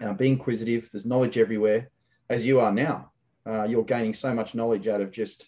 Uh, 0.00 0.12
be 0.12 0.28
inquisitive. 0.28 0.90
There's 0.92 1.06
knowledge 1.06 1.38
everywhere, 1.38 1.90
as 2.28 2.46
you 2.46 2.60
are 2.60 2.72
now. 2.72 3.12
Uh, 3.46 3.64
you're 3.64 3.84
gaining 3.84 4.12
so 4.12 4.34
much 4.34 4.54
knowledge 4.54 4.88
out 4.88 5.00
of 5.00 5.10
just, 5.10 5.46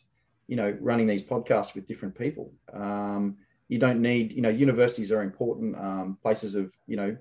you 0.49 0.57
know, 0.57 0.77
running 0.81 1.07
these 1.07 1.23
podcasts 1.23 1.75
with 1.75 1.87
different 1.87 2.19
people. 2.19 2.53
Um, 2.73 3.37
you 3.69 3.79
don't 3.79 4.01
need, 4.01 4.33
you 4.33 4.43
know, 4.43 4.49
universities 4.49 5.13
are 5.13 5.23
important 5.23 5.77
um, 5.77 6.19
places 6.23 6.55
of, 6.55 6.73
you 6.87 6.97
know, 6.97 7.17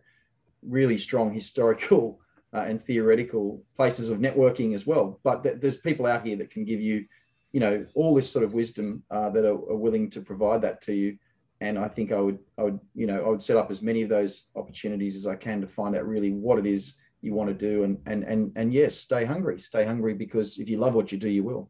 really 0.64 0.98
strong 0.98 1.32
historical 1.32 2.20
uh, 2.54 2.66
and 2.68 2.84
theoretical 2.84 3.62
places 3.76 4.10
of 4.10 4.20
networking 4.20 4.74
as 4.74 4.88
well. 4.88 5.20
But 5.24 5.44
th- 5.44 5.58
there's 5.60 5.78
people 5.78 6.06
out 6.06 6.26
here 6.26 6.38
that 6.38 6.50
can 6.50 6.66
give 6.66 6.82
you 6.82 7.06
you 7.54 7.60
know 7.60 7.86
all 7.96 8.14
this 8.14 8.30
sort 8.30 8.46
of 8.46 8.54
wisdom 8.54 9.02
uh, 9.12 9.30
that 9.30 9.46
are, 9.46 9.58
are, 9.72 9.76
willing 9.76 10.10
to 10.12 10.22
provide 10.22 10.62
that 10.62 10.82
to 10.82 10.94
you 10.94 11.18
and 11.62 11.80
i 11.80 11.88
think 11.88 12.12
i 12.12 12.20
would 12.20 12.38
i 12.58 12.64
would 12.64 12.80
you 12.94 13.08
know 13.08 13.24
i 13.24 13.30
would 13.30 13.42
set 13.42 13.58
up 13.58 13.72
as 13.72 13.82
many 13.82 14.02
of 14.02 14.10
those 14.10 14.46
opportunities 14.56 15.16
as 15.16 15.26
i 15.26 15.36
can 15.36 15.62
to 15.62 15.68
find 15.68 15.96
out 15.96 16.08
really 16.08 16.32
what 16.32 16.60
it 16.60 16.66
is 16.66 16.96
you 17.22 17.34
want 17.34 17.50
to 17.50 17.54
do 17.54 17.84
and 17.84 17.98
and 18.06 18.24
and 18.24 18.52
and 18.56 18.74
yes 18.74 18.96
stay 18.96 19.26
hungry 19.26 19.60
stay 19.60 19.86
hungry 19.86 20.14
because 20.14 20.60
if 20.60 20.70
you 20.70 20.78
love 20.78 20.94
what 20.94 21.12
you 21.12 21.18
do 21.18 21.30
you 21.30 21.44
will 21.44 21.70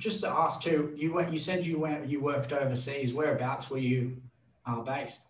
just 0.00 0.20
to 0.20 0.28
ask 0.28 0.62
too 0.62 0.92
you 0.96 1.12
went 1.12 1.32
you 1.32 1.38
said 1.38 1.64
you 1.64 1.78
went 1.78 2.08
you 2.08 2.20
worked 2.20 2.52
overseas. 2.52 3.14
Whereabouts 3.14 3.70
were 3.70 3.78
you 3.78 4.20
uh, 4.66 4.80
based? 4.80 5.22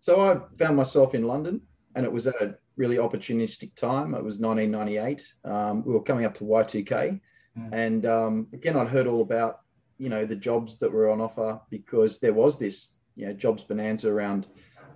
So 0.00 0.20
i 0.20 0.40
found 0.58 0.76
myself 0.76 1.14
in 1.14 1.24
london 1.24 1.60
and 1.94 2.06
it 2.06 2.12
was 2.12 2.26
at 2.26 2.40
a 2.40 2.56
really 2.76 2.96
opportunistic 2.96 3.74
time. 3.74 4.14
It 4.14 4.24
was 4.24 4.38
1998 4.38 5.28
um, 5.44 5.84
we 5.84 5.92
were 5.92 6.02
coming 6.02 6.24
up 6.24 6.34
to 6.36 6.44
y2k 6.44 7.20
Mm. 7.58 7.72
And 7.72 8.06
um, 8.06 8.46
again, 8.52 8.76
I'd 8.76 8.88
heard 8.88 9.06
all 9.06 9.22
about 9.22 9.60
you 9.98 10.08
know 10.08 10.24
the 10.24 10.36
jobs 10.36 10.78
that 10.78 10.90
were 10.90 11.10
on 11.10 11.20
offer 11.20 11.60
because 11.70 12.18
there 12.18 12.32
was 12.32 12.58
this 12.58 12.90
you 13.14 13.26
know 13.26 13.32
jobs 13.32 13.64
bonanza 13.64 14.10
around 14.10 14.46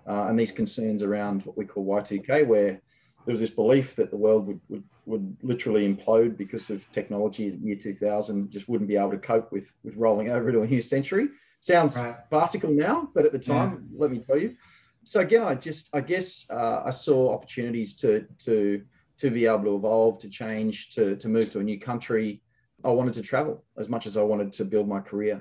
uh, 0.09 0.27
and 0.29 0.39
these 0.39 0.53
concerns 0.53 1.03
around 1.03 1.45
what 1.45 1.57
we 1.57 1.65
call 1.65 1.85
Y2K, 1.85 2.47
where 2.47 2.81
there 3.25 3.33
was 3.33 3.41
this 3.41 3.51
belief 3.51 3.97
that 3.97 4.11
the 4.11 4.17
world 4.17 4.47
would, 4.47 4.61
would, 4.69 4.85
would 5.07 5.37
literally 5.43 5.93
implode 5.93 6.37
because 6.37 6.69
of 6.69 6.85
technology 6.93 7.47
in 7.47 7.67
year 7.67 7.77
2000, 7.77 8.51
just 8.51 8.69
wouldn't 8.69 8.89
be 8.89 8.97
able 8.97 9.13
to 9.13 9.19
cope 9.19 9.51
with, 9.53 9.73
with 9.85 9.97
rolling 9.97 10.31
over 10.31 10.53
to 10.53 10.63
a 10.63 10.67
new 10.67 10.83
century. 10.83 11.29
Sounds 11.61 11.97
right. 11.97 12.17
farcical 12.31 12.71
now, 12.71 13.09
but 13.15 13.25
at 13.25 13.33
the 13.33 13.39
time, 13.39 13.89
yeah. 13.91 13.99
let 14.01 14.11
me 14.11 14.19
tell 14.19 14.37
you. 14.37 14.57
So 15.05 15.21
again, 15.21 15.45
I 15.45 15.55
just, 15.55 15.89
I 15.95 16.01
guess 16.01 16.47
uh, 16.51 16.83
I 16.85 16.91
saw 16.91 17.33
opportunities 17.33 17.95
to, 17.97 18.27
to, 18.45 18.83
to 19.19 19.31
be 19.31 19.47
able 19.47 19.65
to 19.65 19.77
evolve, 19.77 20.19
to 20.21 20.29
change, 20.29 20.91
to, 20.91 21.17
to 21.17 21.29
move 21.29 21.53
to 21.53 21.61
a 21.61 21.63
new 21.63 21.79
country, 21.79 22.43
I 22.85 22.91
wanted 22.91 23.15
to 23.15 23.23
travel 23.23 23.65
as 23.79 23.89
much 23.89 24.07
as 24.07 24.17
I 24.17 24.23
wanted 24.23 24.53
to 24.55 24.65
build 24.65 24.89
my 24.89 25.01
career. 25.01 25.41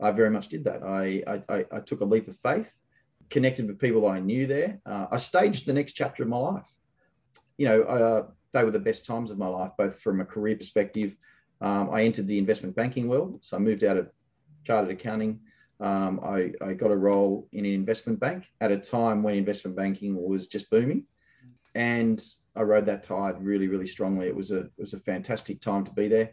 I 0.00 0.10
very 0.10 0.30
much 0.30 0.48
did 0.48 0.64
that. 0.64 0.82
I, 0.82 1.22
I, 1.48 1.64
I 1.70 1.80
took 1.80 2.00
a 2.00 2.04
leap 2.04 2.28
of 2.28 2.36
faith, 2.42 2.70
connected 3.30 3.66
with 3.66 3.78
people 3.78 4.08
I 4.08 4.20
knew 4.20 4.46
there. 4.46 4.80
Uh, 4.84 5.06
I 5.10 5.16
staged 5.18 5.66
the 5.66 5.72
next 5.72 5.92
chapter 5.92 6.22
of 6.22 6.28
my 6.28 6.38
life. 6.38 6.66
You 7.56 7.68
know, 7.68 7.82
uh, 7.82 8.26
they 8.52 8.64
were 8.64 8.70
the 8.70 8.78
best 8.78 9.06
times 9.06 9.30
of 9.30 9.38
my 9.38 9.46
life, 9.46 9.72
both 9.78 10.00
from 10.00 10.20
a 10.20 10.24
career 10.24 10.56
perspective. 10.56 11.16
Um, 11.60 11.90
I 11.90 12.04
entered 12.04 12.26
the 12.26 12.38
investment 12.38 12.74
banking 12.74 13.08
world. 13.08 13.38
So 13.44 13.56
I 13.56 13.60
moved 13.60 13.84
out 13.84 13.96
of 13.96 14.10
chartered 14.64 14.92
accounting. 14.92 15.40
Um, 15.80 16.20
I, 16.22 16.52
I 16.60 16.74
got 16.74 16.90
a 16.90 16.96
role 16.96 17.48
in 17.52 17.64
an 17.64 17.72
investment 17.72 18.20
bank 18.20 18.46
at 18.60 18.70
a 18.70 18.78
time 18.78 19.22
when 19.22 19.34
investment 19.34 19.76
banking 19.76 20.14
was 20.14 20.48
just 20.48 20.70
booming. 20.70 21.04
And 21.74 22.22
I 22.54 22.62
rode 22.62 22.86
that 22.86 23.02
tide 23.02 23.42
really, 23.42 23.68
really 23.68 23.86
strongly. 23.86 24.26
It 24.26 24.36
was 24.36 24.50
a, 24.50 24.60
it 24.60 24.72
was 24.78 24.92
a 24.92 25.00
fantastic 25.00 25.60
time 25.60 25.84
to 25.84 25.92
be 25.92 26.08
there 26.08 26.30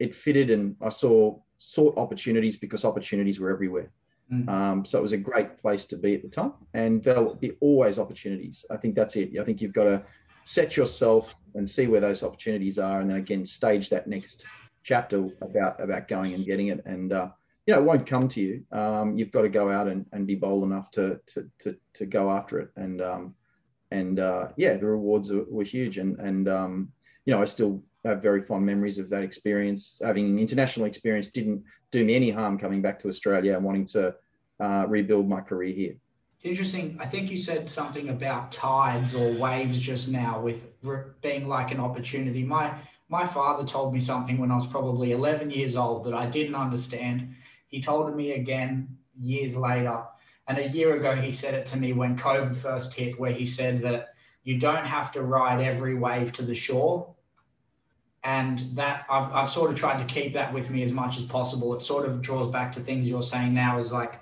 it 0.00 0.14
fitted 0.14 0.50
and 0.50 0.74
I 0.82 0.88
saw 0.88 1.38
sought 1.58 1.96
opportunities 1.98 2.56
because 2.56 2.84
opportunities 2.84 3.38
were 3.38 3.50
everywhere. 3.50 3.92
Mm. 4.32 4.48
Um, 4.48 4.84
so 4.84 4.98
it 4.98 5.02
was 5.02 5.12
a 5.12 5.18
great 5.18 5.58
place 5.58 5.84
to 5.86 5.96
be 5.96 6.14
at 6.14 6.22
the 6.22 6.28
time, 6.28 6.54
and 6.72 7.02
there'll 7.02 7.34
be 7.34 7.52
always 7.60 7.98
opportunities. 7.98 8.64
I 8.70 8.76
think 8.78 8.94
that's 8.94 9.16
it. 9.16 9.38
I 9.38 9.44
think 9.44 9.60
you've 9.60 9.74
got 9.74 9.84
to 9.84 10.02
set 10.44 10.76
yourself 10.76 11.34
and 11.54 11.68
see 11.68 11.86
where 11.86 12.00
those 12.00 12.22
opportunities 12.22 12.78
are, 12.78 13.00
and 13.00 13.08
then 13.08 13.16
again 13.16 13.44
stage 13.46 13.90
that 13.90 14.06
next 14.06 14.44
chapter 14.82 15.28
about 15.42 15.80
about 15.80 16.08
going 16.08 16.34
and 16.34 16.46
getting 16.46 16.68
it. 16.68 16.82
And 16.86 17.12
uh, 17.12 17.28
you 17.66 17.74
know, 17.74 17.80
it 17.80 17.84
won't 17.84 18.06
come 18.06 18.28
to 18.28 18.40
you. 18.40 18.64
Um, 18.72 19.16
you've 19.16 19.32
got 19.32 19.42
to 19.42 19.48
go 19.48 19.70
out 19.70 19.88
and, 19.88 20.06
and 20.12 20.26
be 20.26 20.34
bold 20.34 20.64
enough 20.64 20.90
to 20.92 21.20
to 21.28 21.50
to, 21.60 21.76
to 21.94 22.06
go 22.06 22.30
after 22.30 22.58
it. 22.60 22.70
And 22.76 23.00
um, 23.00 23.34
and 23.90 24.20
uh, 24.20 24.48
yeah, 24.56 24.76
the 24.76 24.86
rewards 24.86 25.30
were, 25.30 25.64
huge. 25.64 25.98
And 25.98 26.18
and 26.18 26.48
um, 26.48 26.92
you 27.24 27.34
know, 27.34 27.42
I 27.42 27.44
still 27.44 27.82
have 28.04 28.22
very 28.22 28.42
fond 28.42 28.64
memories 28.64 28.98
of 28.98 29.10
that 29.10 29.22
experience. 29.22 30.00
Having 30.02 30.38
international 30.38 30.86
experience 30.86 31.28
didn't 31.28 31.62
do 31.90 32.04
me 32.04 32.14
any 32.14 32.30
harm 32.30 32.58
coming 32.58 32.82
back 32.82 32.98
to 33.00 33.08
Australia 33.08 33.56
and 33.56 33.64
wanting 33.64 33.86
to 33.86 34.14
uh, 34.60 34.84
rebuild 34.88 35.28
my 35.28 35.40
career 35.40 35.74
here. 35.74 35.94
It's 36.40 36.46
interesting. 36.46 36.96
I 36.98 37.04
think 37.04 37.30
you 37.30 37.36
said 37.36 37.70
something 37.70 38.08
about 38.08 38.50
tides 38.50 39.14
or 39.14 39.30
waves 39.34 39.78
just 39.78 40.08
now, 40.08 40.40
with 40.40 40.72
being 41.20 41.46
like 41.46 41.70
an 41.70 41.80
opportunity. 41.80 42.42
My 42.42 42.78
my 43.10 43.26
father 43.26 43.66
told 43.66 43.92
me 43.92 44.00
something 44.00 44.38
when 44.38 44.50
I 44.50 44.54
was 44.54 44.66
probably 44.66 45.12
11 45.12 45.50
years 45.50 45.76
old 45.76 46.04
that 46.04 46.14
I 46.14 46.24
didn't 46.24 46.54
understand. 46.54 47.34
He 47.66 47.82
told 47.82 48.16
me 48.16 48.32
again 48.32 48.96
years 49.20 49.54
later, 49.54 50.02
and 50.48 50.56
a 50.56 50.66
year 50.70 50.96
ago 50.96 51.14
he 51.14 51.30
said 51.30 51.52
it 51.52 51.66
to 51.66 51.78
me 51.78 51.92
when 51.92 52.16
COVID 52.16 52.56
first 52.56 52.94
hit, 52.94 53.20
where 53.20 53.32
he 53.32 53.44
said 53.44 53.82
that 53.82 54.14
you 54.42 54.58
don't 54.58 54.86
have 54.86 55.12
to 55.12 55.22
ride 55.22 55.60
every 55.60 55.94
wave 55.94 56.32
to 56.32 56.42
the 56.42 56.54
shore 56.54 57.14
and 58.24 58.60
that 58.76 59.04
I've, 59.10 59.30
I've 59.30 59.50
sort 59.50 59.70
of 59.70 59.76
tried 59.78 59.98
to 59.98 60.14
keep 60.14 60.32
that 60.32 60.54
with 60.54 60.70
me 60.70 60.82
as 60.84 60.92
much 60.92 61.18
as 61.18 61.24
possible 61.24 61.74
it 61.74 61.82
sort 61.82 62.06
of 62.06 62.22
draws 62.22 62.48
back 62.48 62.72
to 62.72 62.80
things 62.80 63.08
you're 63.08 63.22
saying 63.22 63.52
now 63.52 63.78
is 63.78 63.92
like 63.92 64.20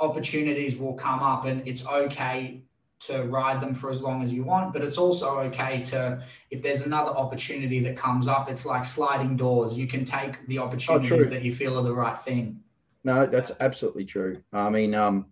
opportunities 0.00 0.76
will 0.76 0.94
come 0.94 1.20
up 1.20 1.44
and 1.44 1.66
it's 1.68 1.86
okay 1.86 2.62
to 3.00 3.22
ride 3.24 3.60
them 3.60 3.74
for 3.74 3.90
as 3.90 4.02
long 4.02 4.22
as 4.22 4.32
you 4.32 4.44
want, 4.44 4.72
but 4.72 4.82
it's 4.82 4.98
also 4.98 5.38
okay 5.38 5.82
to 5.82 6.22
if 6.50 6.62
there's 6.62 6.84
another 6.84 7.10
opportunity 7.10 7.80
that 7.80 7.96
comes 7.96 8.28
up, 8.28 8.50
it's 8.50 8.66
like 8.66 8.84
sliding 8.84 9.36
doors. 9.36 9.76
You 9.76 9.86
can 9.86 10.04
take 10.04 10.46
the 10.48 10.58
opportunities 10.58 11.12
oh, 11.12 11.24
that 11.30 11.42
you 11.42 11.54
feel 11.54 11.78
are 11.78 11.82
the 11.82 11.94
right 11.94 12.18
thing. 12.18 12.60
No, 13.02 13.24
that's 13.24 13.52
absolutely 13.60 14.04
true. 14.04 14.42
I 14.52 14.68
mean, 14.68 14.94
um, 14.94 15.26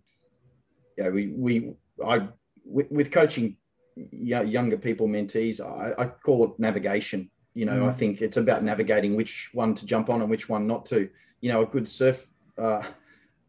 yeah, 0.97 1.09
we 1.09 1.27
we 1.27 1.73
I 2.03 2.27
with, 2.65 2.89
with 2.89 3.11
coaching 3.11 3.57
younger 3.95 4.77
people, 4.77 5.07
mentees, 5.07 5.59
I, 5.61 6.01
I 6.01 6.07
call 6.07 6.45
it 6.45 6.59
navigation. 6.59 7.29
You 7.53 7.65
know, 7.65 7.73
mm. 7.73 7.89
I 7.89 7.93
think 7.93 8.21
it's 8.21 8.37
about 8.37 8.63
navigating 8.63 9.15
which 9.15 9.49
one 9.53 9.75
to 9.75 9.85
jump 9.85 10.09
on 10.09 10.21
and 10.21 10.29
which 10.29 10.49
one 10.49 10.65
not 10.65 10.85
to. 10.87 11.09
You 11.41 11.51
know, 11.51 11.61
a 11.61 11.65
good 11.65 11.87
surf, 11.87 12.25
uh, 12.57 12.83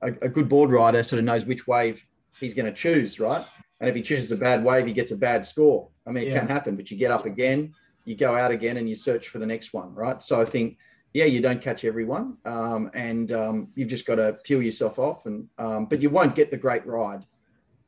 a, 0.03 0.09
a 0.23 0.29
good 0.29 0.49
board 0.49 0.71
rider 0.71 1.03
sort 1.03 1.19
of 1.19 1.25
knows 1.25 1.45
which 1.45 1.67
wave 1.67 2.05
he's 2.39 2.55
going 2.55 2.67
to 2.67 2.73
choose, 2.73 3.21
right? 3.21 3.45
And 3.81 3.89
if 3.89 3.95
he 3.95 4.03
chooses 4.03 4.33
a 4.33 4.37
bad 4.37 4.65
wave, 4.65 4.87
he 4.87 4.93
gets 4.93 5.13
a 5.13 5.17
bad 5.17 5.45
score. 5.45 5.89
I 6.07 6.11
mean, 6.11 6.25
it 6.25 6.31
yeah. 6.31 6.41
can 6.41 6.49
happen, 6.49 6.77
but 6.77 6.91
you 6.91 6.97
get 6.97 7.11
up 7.11 7.27
again, 7.27 7.75
you 8.05 8.15
go 8.15 8.37
out 8.37 8.51
again, 8.51 8.77
and 8.77 8.89
you 8.89 8.95
search 8.95 9.29
for 9.29 9.39
the 9.39 9.47
next 9.47 9.73
one, 9.73 9.95
right? 9.95 10.23
So 10.23 10.41
I 10.41 10.45
think, 10.45 10.77
yeah, 11.13 11.25
you 11.25 11.41
don't 11.41 11.63
catch 11.63 11.85
everyone, 11.85 12.37
um, 12.45 12.91
and 12.95 13.33
um, 13.33 13.69
you've 13.75 13.89
just 13.89 14.07
got 14.07 14.17
to 14.17 14.35
peel 14.45 14.63
yourself 14.63 14.99
off, 14.99 15.27
and 15.27 15.49
um, 15.59 15.87
but 15.87 16.01
you 16.01 16.11
won't 16.11 16.35
get 16.35 16.51
the 16.51 16.57
great 16.57 16.87
ride, 16.87 17.25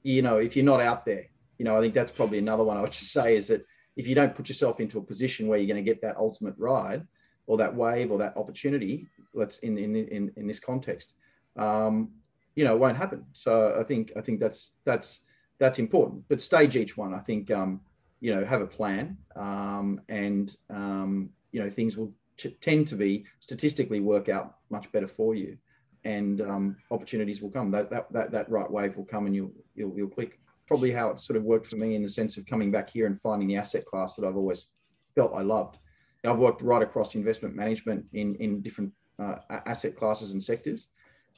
you 0.02 0.22
know, 0.22 0.38
if 0.38 0.56
you're 0.56 0.64
not 0.64 0.80
out 0.80 1.04
there. 1.04 1.26
You 1.58 1.64
know, 1.64 1.76
I 1.76 1.80
think 1.80 1.94
that's 1.94 2.10
probably 2.10 2.38
another 2.38 2.64
one 2.64 2.76
I 2.76 2.80
would 2.80 2.92
just 3.00 3.12
say 3.12 3.36
is 3.36 3.48
that 3.48 3.64
if 3.96 4.06
you 4.06 4.14
don't 4.14 4.34
put 4.34 4.48
yourself 4.48 4.80
into 4.80 4.98
a 4.98 5.02
position 5.02 5.46
where 5.46 5.58
you're 5.58 5.72
going 5.72 5.84
to 5.84 5.88
get 5.88 6.00
that 6.02 6.16
ultimate 6.16 6.54
ride 6.56 7.06
or 7.46 7.56
that 7.58 7.74
wave 7.74 8.10
or 8.10 8.18
that 8.18 8.36
opportunity, 8.36 9.06
let's 9.34 9.58
in 9.58 9.76
in 9.78 9.94
in, 9.96 10.32
in 10.36 10.46
this 10.46 10.58
context, 10.58 11.14
um, 11.56 12.10
you 12.54 12.64
know, 12.64 12.76
won't 12.76 12.96
happen. 12.96 13.24
So 13.32 13.76
I 13.78 13.84
think 13.84 14.12
I 14.16 14.20
think 14.20 14.40
that's 14.40 14.74
that's 14.84 15.20
that's 15.58 15.78
important. 15.78 16.24
But 16.28 16.42
stage 16.42 16.76
each 16.76 16.96
one. 16.96 17.14
I 17.14 17.20
think 17.20 17.50
um, 17.50 17.80
you 18.20 18.34
know 18.34 18.44
have 18.44 18.62
a 18.62 18.66
plan, 18.66 19.16
um, 19.36 20.00
and 20.08 20.54
um, 20.70 21.30
you 21.52 21.62
know 21.62 21.70
things 21.70 21.96
will 21.96 22.12
t- 22.36 22.56
tend 22.60 22.88
to 22.88 22.96
be 22.96 23.24
statistically 23.40 24.00
work 24.00 24.28
out 24.28 24.56
much 24.70 24.90
better 24.92 25.08
for 25.08 25.34
you, 25.34 25.56
and 26.04 26.40
um, 26.40 26.76
opportunities 26.90 27.40
will 27.40 27.50
come. 27.50 27.70
That, 27.70 27.90
that 27.90 28.12
that 28.12 28.30
that 28.32 28.50
right 28.50 28.70
wave 28.70 28.96
will 28.96 29.04
come, 29.04 29.26
and 29.26 29.34
you'll 29.34 29.52
you'll 29.74 29.94
you'll 29.96 30.08
click. 30.08 30.38
Probably 30.68 30.90
how 30.90 31.10
it 31.10 31.20
sort 31.20 31.36
of 31.36 31.42
worked 31.42 31.66
for 31.66 31.76
me 31.76 31.96
in 31.96 32.02
the 32.02 32.08
sense 32.08 32.36
of 32.36 32.46
coming 32.46 32.70
back 32.70 32.88
here 32.88 33.06
and 33.06 33.20
finding 33.20 33.48
the 33.48 33.56
asset 33.56 33.84
class 33.84 34.14
that 34.16 34.24
I've 34.26 34.36
always 34.36 34.66
felt 35.14 35.34
I 35.34 35.42
loved. 35.42 35.76
I've 36.24 36.38
worked 36.38 36.62
right 36.62 36.82
across 36.82 37.14
investment 37.14 37.54
management 37.54 38.04
in 38.12 38.36
in 38.36 38.62
different 38.62 38.92
uh, 39.18 39.36
asset 39.66 39.96
classes 39.96 40.32
and 40.32 40.42
sectors, 40.42 40.88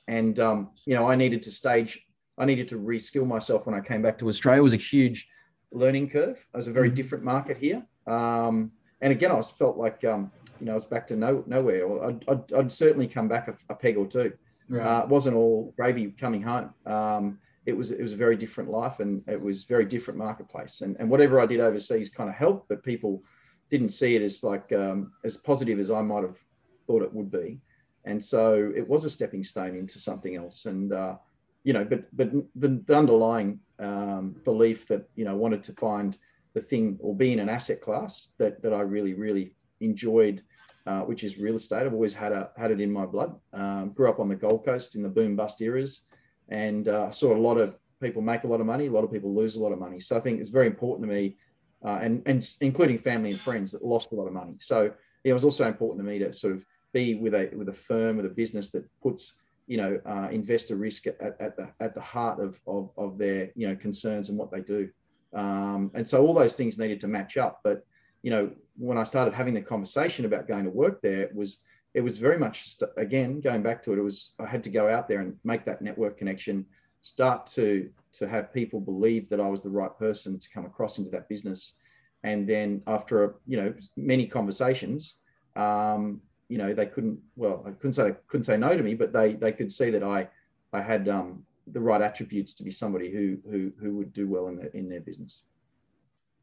and 0.08 0.38
um, 0.40 0.70
you 0.84 0.94
know 0.94 1.08
I 1.08 1.16
needed 1.16 1.42
to 1.44 1.50
stage 1.50 2.00
I 2.38 2.44
needed 2.44 2.68
to 2.68 2.78
reskill 2.78 3.26
myself 3.26 3.66
when 3.66 3.74
I 3.74 3.80
came 3.80 4.02
back 4.02 4.18
to 4.18 4.28
Australia. 4.28 4.60
It 4.60 4.64
was 4.64 4.72
a 4.72 4.76
huge 4.76 5.28
learning 5.72 6.10
curve. 6.10 6.44
It 6.52 6.56
was 6.56 6.66
a 6.66 6.72
very 6.72 6.90
mm. 6.90 6.94
different 6.94 7.24
market 7.24 7.56
here. 7.56 7.84
Um, 8.06 8.72
and 9.00 9.12
again, 9.12 9.30
I 9.30 9.40
felt 9.42 9.76
like, 9.76 10.04
um, 10.04 10.30
you 10.60 10.66
know, 10.66 10.72
I 10.72 10.76
was 10.76 10.84
back 10.84 11.06
to 11.08 11.16
no, 11.16 11.44
nowhere. 11.46 12.04
I'd, 12.04 12.24
I'd, 12.28 12.52
I'd 12.52 12.72
certainly 12.72 13.06
come 13.06 13.28
back 13.28 13.48
a, 13.48 13.56
a 13.68 13.74
peg 13.74 13.96
or 13.96 14.06
two. 14.06 14.32
Right. 14.68 14.82
Uh, 14.82 15.02
it 15.02 15.08
wasn't 15.08 15.36
all 15.36 15.74
gravy 15.76 16.10
coming 16.18 16.42
home. 16.42 16.72
Um, 16.86 17.38
it 17.66 17.76
was 17.76 17.90
it 17.90 18.02
was 18.02 18.12
a 18.12 18.16
very 18.16 18.36
different 18.36 18.70
life 18.70 19.00
and 19.00 19.22
it 19.26 19.40
was 19.40 19.64
very 19.64 19.84
different 19.84 20.18
marketplace. 20.18 20.80
And, 20.80 20.96
and 20.98 21.08
whatever 21.08 21.40
I 21.40 21.46
did 21.46 21.60
overseas 21.60 22.10
kind 22.10 22.28
of 22.28 22.36
helped, 22.36 22.68
but 22.68 22.82
people 22.82 23.22
didn't 23.70 23.90
see 23.90 24.16
it 24.16 24.22
as 24.22 24.42
like 24.42 24.72
um, 24.72 25.12
as 25.24 25.36
positive 25.36 25.78
as 25.78 25.90
I 25.90 26.02
might 26.02 26.22
have 26.22 26.38
thought 26.86 27.02
it 27.02 27.12
would 27.12 27.30
be. 27.30 27.60
And 28.04 28.22
so 28.22 28.72
it 28.76 28.86
was 28.86 29.04
a 29.04 29.10
stepping 29.10 29.44
stone 29.44 29.76
into 29.76 29.98
something 29.98 30.36
else. 30.36 30.66
And 30.66 30.92
uh, 30.92 31.16
you 31.64 31.72
know, 31.72 31.84
but 31.84 32.04
but 32.16 32.30
the, 32.54 32.82
the 32.86 32.96
underlying 32.96 33.60
um, 33.78 34.36
belief 34.44 34.86
that 34.88 35.08
you 35.16 35.24
know 35.24 35.36
wanted 35.36 35.62
to 35.64 35.72
find 35.72 36.18
the 36.52 36.60
thing 36.60 36.98
or 37.00 37.16
be 37.16 37.32
in 37.32 37.40
an 37.40 37.48
asset 37.48 37.80
class 37.80 38.32
that 38.38 38.62
that 38.62 38.72
I 38.72 38.80
really 38.80 39.14
really 39.14 39.56
enjoyed, 39.80 40.42
uh, 40.86 41.00
which 41.02 41.24
is 41.24 41.38
real 41.38 41.56
estate. 41.56 41.86
I've 41.86 41.94
always 41.94 42.14
had 42.14 42.32
a 42.32 42.50
had 42.56 42.70
it 42.70 42.80
in 42.80 42.92
my 42.92 43.06
blood. 43.06 43.34
Um, 43.52 43.90
grew 43.90 44.08
up 44.08 44.20
on 44.20 44.28
the 44.28 44.36
Gold 44.36 44.64
Coast 44.64 44.94
in 44.94 45.02
the 45.02 45.08
boom 45.08 45.34
bust 45.36 45.60
eras, 45.62 46.02
and 46.50 46.88
uh, 46.88 47.10
saw 47.10 47.34
a 47.34 47.38
lot 47.38 47.56
of 47.56 47.76
people 48.00 48.20
make 48.20 48.44
a 48.44 48.46
lot 48.46 48.60
of 48.60 48.66
money, 48.66 48.86
a 48.86 48.92
lot 48.92 49.04
of 49.04 49.10
people 49.10 49.34
lose 49.34 49.56
a 49.56 49.60
lot 49.60 49.72
of 49.72 49.78
money. 49.78 49.98
So 49.98 50.16
I 50.16 50.20
think 50.20 50.40
it's 50.40 50.50
very 50.50 50.66
important 50.66 51.08
to 51.08 51.14
me, 51.14 51.36
uh, 51.82 52.00
and 52.02 52.22
and 52.26 52.46
including 52.60 52.98
family 52.98 53.30
and 53.30 53.40
friends 53.40 53.72
that 53.72 53.84
lost 53.84 54.12
a 54.12 54.14
lot 54.14 54.26
of 54.26 54.34
money. 54.34 54.56
So 54.60 54.92
it 55.24 55.32
was 55.32 55.44
also 55.44 55.66
important 55.66 56.04
to 56.04 56.10
me 56.10 56.18
to 56.18 56.32
sort 56.32 56.52
of 56.52 56.64
be 56.94 57.14
with 57.14 57.34
a 57.34 57.50
with 57.54 57.68
a 57.68 57.72
firm 57.88 58.16
with 58.16 58.24
a 58.24 58.36
business 58.42 58.70
that 58.70 58.84
puts 59.02 59.34
you 59.66 59.76
know, 59.76 60.00
uh, 60.04 60.28
investor 60.30 60.76
risk 60.76 61.06
at, 61.06 61.18
at, 61.20 61.56
the 61.56 61.70
at 61.80 61.94
the 61.94 62.00
heart 62.00 62.40
of, 62.40 62.60
of, 62.66 62.90
of 62.96 63.18
their 63.18 63.50
you 63.54 63.66
know 63.66 63.76
concerns 63.76 64.28
and 64.28 64.38
what 64.38 64.50
they 64.50 64.60
do. 64.60 64.88
Um, 65.34 65.90
and 65.94 66.06
so 66.06 66.24
all 66.24 66.34
those 66.34 66.54
things 66.54 66.78
needed 66.78 67.00
to 67.00 67.08
match 67.08 67.36
up. 67.36 67.60
But 67.64 67.84
you 68.22 68.30
know, 68.30 68.50
when 68.76 68.98
I 68.98 69.04
started 69.04 69.34
having 69.34 69.54
the 69.54 69.62
conversation 69.62 70.24
about 70.24 70.48
going 70.48 70.64
to 70.64 70.70
work 70.70 71.00
there, 71.02 71.22
it 71.22 71.34
was 71.34 71.60
it 71.94 72.02
was 72.02 72.18
very 72.18 72.38
much 72.38 72.68
st- 72.68 72.90
again 72.96 73.40
going 73.40 73.62
back 73.62 73.82
to 73.84 73.92
it. 73.92 73.98
It 73.98 74.02
was 74.02 74.32
I 74.38 74.46
had 74.46 74.64
to 74.64 74.70
go 74.70 74.88
out 74.88 75.08
there 75.08 75.20
and 75.20 75.36
make 75.44 75.64
that 75.64 75.82
network 75.82 76.18
connection, 76.18 76.66
start 77.00 77.46
to 77.48 77.88
to 78.18 78.28
have 78.28 78.52
people 78.52 78.80
believe 78.80 79.28
that 79.30 79.40
I 79.40 79.48
was 79.48 79.62
the 79.62 79.70
right 79.70 79.96
person 79.98 80.38
to 80.38 80.50
come 80.50 80.66
across 80.66 80.98
into 80.98 81.10
that 81.10 81.28
business, 81.28 81.74
and 82.22 82.46
then 82.46 82.82
after 82.86 83.24
a, 83.24 83.32
you 83.46 83.56
know 83.56 83.74
many 83.96 84.26
conversations, 84.26 85.16
um, 85.56 86.20
you 86.54 86.58
know 86.58 86.72
they 86.72 86.86
couldn't 86.86 87.18
well 87.34 87.64
I 87.66 87.72
couldn't 87.72 87.94
say 87.94 88.04
they 88.04 88.16
couldn't 88.28 88.44
say 88.44 88.56
no 88.56 88.76
to 88.76 88.82
me, 88.84 88.94
but 88.94 89.12
they 89.12 89.32
they 89.34 89.50
could 89.50 89.72
see 89.72 89.90
that 89.90 90.04
I 90.04 90.28
I 90.72 90.80
had 90.80 91.08
um, 91.08 91.44
the 91.66 91.80
right 91.80 92.00
attributes 92.00 92.54
to 92.54 92.62
be 92.62 92.70
somebody 92.70 93.10
who 93.10 93.38
who 93.50 93.72
who 93.80 93.96
would 93.96 94.12
do 94.12 94.28
well 94.28 94.46
in 94.46 94.56
their 94.58 94.68
in 94.68 94.88
their 94.88 95.00
business. 95.00 95.40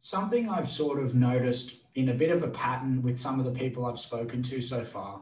Something 0.01 0.49
I've 0.49 0.69
sort 0.69 1.01
of 1.01 1.15
noticed 1.15 1.75
in 1.95 2.09
a 2.09 2.13
bit 2.13 2.29
of 2.29 2.43
a 2.43 2.49
pattern 2.49 3.01
with 3.01 3.17
some 3.17 3.39
of 3.39 3.45
the 3.45 3.57
people 3.57 3.85
I've 3.85 3.99
spoken 3.99 4.43
to 4.43 4.59
so 4.59 4.83
far. 4.83 5.21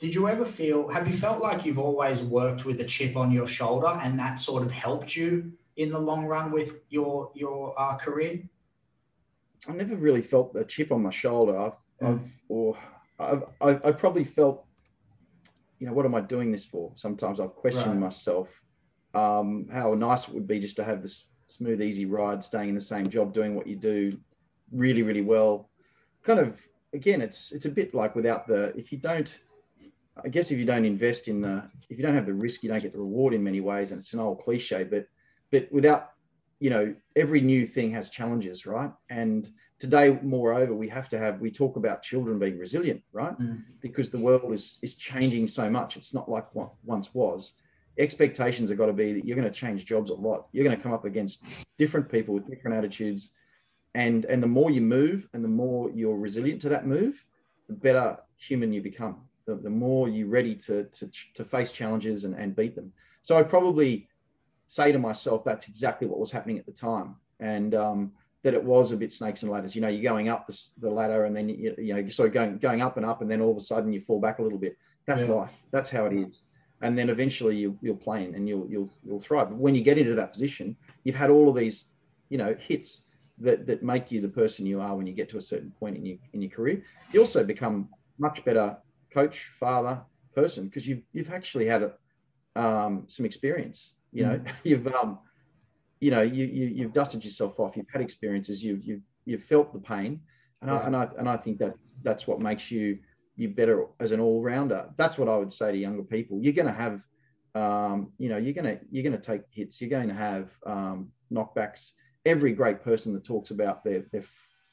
Did 0.00 0.12
you 0.12 0.26
ever 0.26 0.44
feel 0.44 0.88
have 0.88 1.06
you 1.06 1.16
felt 1.16 1.40
like 1.40 1.64
you've 1.64 1.78
always 1.78 2.20
worked 2.20 2.64
with 2.64 2.80
a 2.80 2.84
chip 2.94 3.16
on 3.16 3.30
your 3.30 3.46
shoulder 3.46 3.92
and 4.02 4.18
that 4.18 4.40
sort 4.40 4.64
of 4.64 4.72
helped 4.72 5.14
you 5.14 5.52
in 5.76 5.90
the 5.90 6.00
long 6.00 6.26
run 6.26 6.50
with 6.50 6.80
your 6.88 7.30
your 7.32 7.80
uh, 7.80 7.94
career? 7.94 8.42
I 9.68 9.72
never 9.72 9.94
really 9.94 10.22
felt 10.22 10.52
the 10.52 10.64
chip 10.64 10.90
on 10.90 11.00
my 11.00 11.10
shoulder. 11.10 11.56
I've, 11.56 11.78
mm. 12.02 12.08
I've 12.08 12.20
or 12.48 12.76
I've, 13.18 13.44
I, 13.60 13.70
I 13.84 13.92
probably 13.92 14.24
felt, 14.24 14.64
you 15.78 15.86
know, 15.86 15.92
what 15.92 16.06
am 16.06 16.14
I 16.14 16.20
doing 16.20 16.50
this 16.50 16.64
for? 16.64 16.92
Sometimes 16.94 17.40
I've 17.40 17.54
questioned 17.54 17.92
right. 17.92 18.00
myself 18.00 18.62
um, 19.14 19.68
how 19.72 19.94
nice 19.94 20.28
it 20.28 20.34
would 20.34 20.46
be 20.46 20.58
just 20.58 20.76
to 20.76 20.84
have 20.84 21.00
this 21.00 21.26
smooth, 21.48 21.80
easy 21.80 22.06
ride, 22.06 22.42
staying 22.42 22.68
in 22.68 22.74
the 22.74 22.80
same 22.80 23.08
job, 23.08 23.32
doing 23.32 23.54
what 23.54 23.66
you 23.66 23.76
do 23.76 24.18
really, 24.72 25.02
really 25.02 25.22
well. 25.22 25.70
Kind 26.22 26.40
of, 26.40 26.60
again, 26.92 27.20
it's 27.20 27.52
it's 27.52 27.66
a 27.66 27.70
bit 27.70 27.94
like 27.94 28.14
without 28.14 28.46
the 28.46 28.76
if 28.76 28.90
you 28.92 28.98
don't, 28.98 29.38
I 30.22 30.28
guess 30.28 30.50
if 30.50 30.58
you 30.58 30.64
don't 30.64 30.84
invest 30.84 31.28
in 31.28 31.40
the 31.40 31.68
if 31.90 31.98
you 31.98 32.04
don't 32.04 32.14
have 32.14 32.26
the 32.26 32.34
risk, 32.34 32.62
you 32.62 32.68
don't 32.68 32.82
get 32.82 32.92
the 32.92 32.98
reward 32.98 33.34
in 33.34 33.44
many 33.44 33.60
ways, 33.60 33.90
and 33.90 34.00
it's 34.00 34.12
an 34.14 34.20
old 34.20 34.40
cliche, 34.40 34.84
but 34.84 35.06
but 35.50 35.70
without 35.70 36.12
you 36.60 36.70
know 36.70 36.94
every 37.14 37.40
new 37.40 37.66
thing 37.66 37.90
has 37.92 38.08
challenges, 38.08 38.66
right? 38.66 38.90
And 39.10 39.50
today 39.84 40.18
moreover 40.22 40.72
we 40.74 40.88
have 40.88 41.10
to 41.10 41.18
have 41.18 41.38
we 41.40 41.50
talk 41.50 41.76
about 41.76 42.02
children 42.02 42.38
being 42.38 42.58
resilient 42.58 43.02
right? 43.12 43.38
Mm. 43.38 43.62
because 43.82 44.08
the 44.08 44.18
world 44.18 44.50
is 44.54 44.78
is 44.80 44.94
changing 44.94 45.46
so 45.46 45.68
much. 45.68 45.98
It's 45.98 46.14
not 46.14 46.26
like 46.28 46.46
what 46.54 46.70
once 46.84 47.12
was. 47.12 47.52
Expectations 47.98 48.70
have 48.70 48.78
got 48.78 48.86
to 48.86 48.94
be 48.94 49.12
that 49.12 49.24
you're 49.26 49.36
going 49.36 49.52
to 49.52 49.60
change 49.64 49.84
jobs 49.84 50.10
a 50.10 50.14
lot. 50.14 50.46
You're 50.52 50.64
going 50.64 50.76
to 50.76 50.82
come 50.82 50.94
up 50.94 51.04
against 51.04 51.44
different 51.76 52.10
people 52.10 52.32
with 52.34 52.48
different 52.48 52.76
attitudes. 52.78 53.32
And 53.94 54.24
and 54.24 54.42
the 54.42 54.52
more 54.58 54.70
you 54.70 54.80
move 54.80 55.28
and 55.34 55.44
the 55.44 55.54
more 55.62 55.90
you're 55.90 56.16
resilient 56.16 56.62
to 56.62 56.70
that 56.70 56.86
move 56.86 57.24
the 57.68 57.74
better 57.74 58.16
human 58.36 58.72
you 58.72 58.82
become. 58.82 59.16
The, 59.46 59.56
the 59.56 59.76
more 59.84 60.08
you're 60.08 60.28
ready 60.28 60.54
to, 60.66 60.84
to 60.84 61.10
to 61.34 61.44
face 61.44 61.72
challenges 61.72 62.24
and, 62.24 62.34
and 62.34 62.56
beat 62.56 62.74
them. 62.74 62.90
So 63.20 63.36
i 63.36 63.42
probably 63.42 64.08
say 64.68 64.92
to 64.92 64.98
myself 64.98 65.44
that's 65.44 65.68
exactly 65.68 66.06
what 66.08 66.18
was 66.18 66.30
happening 66.30 66.58
at 66.58 66.64
the 66.64 66.72
time. 66.90 67.16
And 67.38 67.74
um, 67.74 68.12
that 68.44 68.54
it 68.54 68.62
was 68.62 68.92
a 68.92 68.96
bit 68.96 69.12
snakes 69.12 69.42
and 69.42 69.50
ladders. 69.50 69.74
You 69.74 69.80
know, 69.80 69.88
you're 69.88 70.02
going 70.02 70.28
up 70.28 70.46
the, 70.46 70.56
the 70.78 70.90
ladder 70.90 71.24
and 71.24 71.34
then 71.34 71.48
you, 71.48 71.74
you 71.78 71.94
know 71.94 71.98
you're 71.98 72.10
sort 72.10 72.28
of 72.28 72.34
going 72.34 72.58
going 72.58 72.82
up 72.82 72.96
and 72.96 73.04
up, 73.04 73.22
and 73.22 73.30
then 73.30 73.40
all 73.40 73.50
of 73.50 73.56
a 73.56 73.60
sudden 73.60 73.92
you 73.92 74.02
fall 74.02 74.20
back 74.20 74.38
a 74.38 74.42
little 74.42 74.58
bit. 74.58 74.76
That's 75.06 75.24
yeah. 75.24 75.32
life. 75.32 75.52
That's 75.72 75.90
how 75.90 76.04
it 76.04 76.12
is. 76.12 76.42
And 76.82 76.96
then 76.96 77.08
eventually 77.08 77.56
you, 77.56 77.78
you'll 77.80 77.96
plane 77.96 78.34
and 78.34 78.48
you'll 78.48 78.68
you'll 78.68 78.90
you'll 79.02 79.18
thrive. 79.18 79.48
But 79.48 79.58
when 79.58 79.74
you 79.74 79.82
get 79.82 79.98
into 79.98 80.14
that 80.14 80.32
position, 80.32 80.76
you've 81.04 81.16
had 81.16 81.30
all 81.30 81.48
of 81.48 81.56
these, 81.56 81.86
you 82.28 82.38
know, 82.38 82.54
hits 82.60 83.02
that 83.38 83.66
that 83.66 83.82
make 83.82 84.12
you 84.12 84.20
the 84.20 84.28
person 84.28 84.66
you 84.66 84.80
are 84.80 84.94
when 84.94 85.06
you 85.06 85.14
get 85.14 85.30
to 85.30 85.38
a 85.38 85.42
certain 85.42 85.72
point 85.80 85.96
in 85.96 86.04
your 86.04 86.18
in 86.34 86.42
your 86.42 86.50
career. 86.50 86.82
You 87.12 87.20
also 87.20 87.42
become 87.42 87.88
much 88.18 88.44
better 88.44 88.76
coach, 89.10 89.50
father, 89.58 90.02
person 90.34 90.66
because 90.66 90.86
you've 90.86 91.02
you've 91.12 91.32
actually 91.32 91.64
had 91.64 91.82
a, 91.82 92.62
um, 92.62 93.04
some 93.06 93.24
experience. 93.24 93.94
You 94.12 94.26
know, 94.26 94.38
mm. 94.38 94.52
you've 94.64 94.86
um, 94.88 95.18
you 96.04 96.10
know 96.10 96.22
you, 96.22 96.44
you 96.58 96.66
you've 96.78 96.92
dusted 96.92 97.24
yourself 97.24 97.58
off 97.60 97.76
you've 97.76 97.94
had 97.94 98.02
experiences 98.02 98.62
you've 98.62 98.82
you've 98.84 99.04
you've 99.24 99.42
felt 99.42 99.72
the 99.72 99.78
pain 99.78 100.20
and 100.60 100.70
I, 100.70 100.86
and 100.86 100.96
I 100.96 101.08
and 101.18 101.28
I 101.28 101.36
think 101.36 101.58
that 101.58 101.76
that's 102.02 102.26
what 102.26 102.40
makes 102.40 102.70
you 102.70 102.98
you 103.36 103.48
better 103.48 103.86
as 104.00 104.12
an 104.12 104.20
all 104.20 104.42
rounder 104.42 104.88
that's 104.96 105.18
what 105.18 105.28
I 105.28 105.36
would 105.36 105.52
say 105.52 105.72
to 105.72 105.78
younger 105.78 106.02
people. 106.02 106.38
You're 106.40 106.52
going 106.52 106.72
to 106.74 106.80
have 106.84 107.00
um, 107.54 108.12
you 108.18 108.28
know 108.28 108.36
you're 108.36 108.54
going 108.54 108.78
to 108.78 108.80
you're 108.90 109.02
going 109.02 109.20
to 109.20 109.30
take 109.30 109.42
hits. 109.50 109.80
You're 109.80 109.90
going 109.90 110.08
to 110.08 110.14
have 110.14 110.50
um, 110.66 111.10
knockbacks. 111.32 111.92
Every 112.24 112.52
great 112.52 112.82
person 112.82 113.12
that 113.14 113.24
talks 113.24 113.50
about 113.50 113.84
their 113.84 114.04
their 114.12 114.24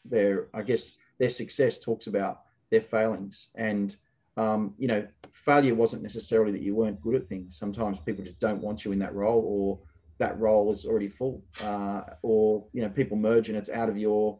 their 0.06 0.48
I 0.54 0.62
guess 0.62 0.94
their 1.20 1.30
success 1.30 1.80
talks 1.80 2.08
about 2.08 2.42
their 2.70 2.82
failings. 2.82 3.50
And 3.56 3.96
um, 4.38 4.74
you 4.78 4.88
know 4.88 5.06
failure 5.34 5.76
wasn't 5.76 6.04
necessarily 6.04 6.52
that 6.52 6.62
you 6.62 6.76
weren't 6.76 7.02
good 7.02 7.16
at 7.16 7.28
things. 7.28 7.58
Sometimes 7.58 8.00
people 8.00 8.24
just 8.24 8.40
don't 8.40 8.62
want 8.62 8.86
you 8.86 8.92
in 8.92 9.00
that 9.00 9.16
role 9.16 9.44
or 9.46 9.80
that 10.22 10.40
role 10.40 10.72
is 10.72 10.86
already 10.86 11.10
full 11.10 11.44
uh, 11.62 12.02
or 12.22 12.64
you 12.74 12.82
know 12.84 12.90
people 12.90 13.18
merge 13.18 13.50
and 13.50 13.58
it's 13.58 13.72
out 13.72 13.90
of 13.90 13.98
your 13.98 14.40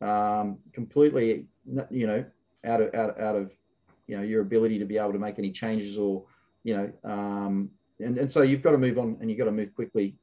um, 0.00 0.58
completely 0.72 1.46
you 1.88 2.06
know 2.06 2.24
out 2.64 2.82
of 2.82 2.92
out, 2.94 3.18
out 3.20 3.36
of 3.36 3.52
you 4.08 4.16
know 4.16 4.24
your 4.24 4.42
ability 4.42 4.76
to 4.76 4.84
be 4.84 4.98
able 4.98 5.12
to 5.12 5.20
make 5.20 5.38
any 5.38 5.52
changes 5.52 5.96
or 5.96 6.24
you 6.64 6.76
know 6.76 6.92
um, 7.04 7.70
and, 8.00 8.18
and 8.18 8.30
so 8.30 8.42
you've 8.42 8.60
got 8.60 8.72
to 8.72 8.78
move 8.78 8.98
on 8.98 9.16
and 9.20 9.30
you've 9.30 9.38
got 9.38 9.44
to 9.44 9.52
move 9.52 9.72
quickly. 9.74 10.16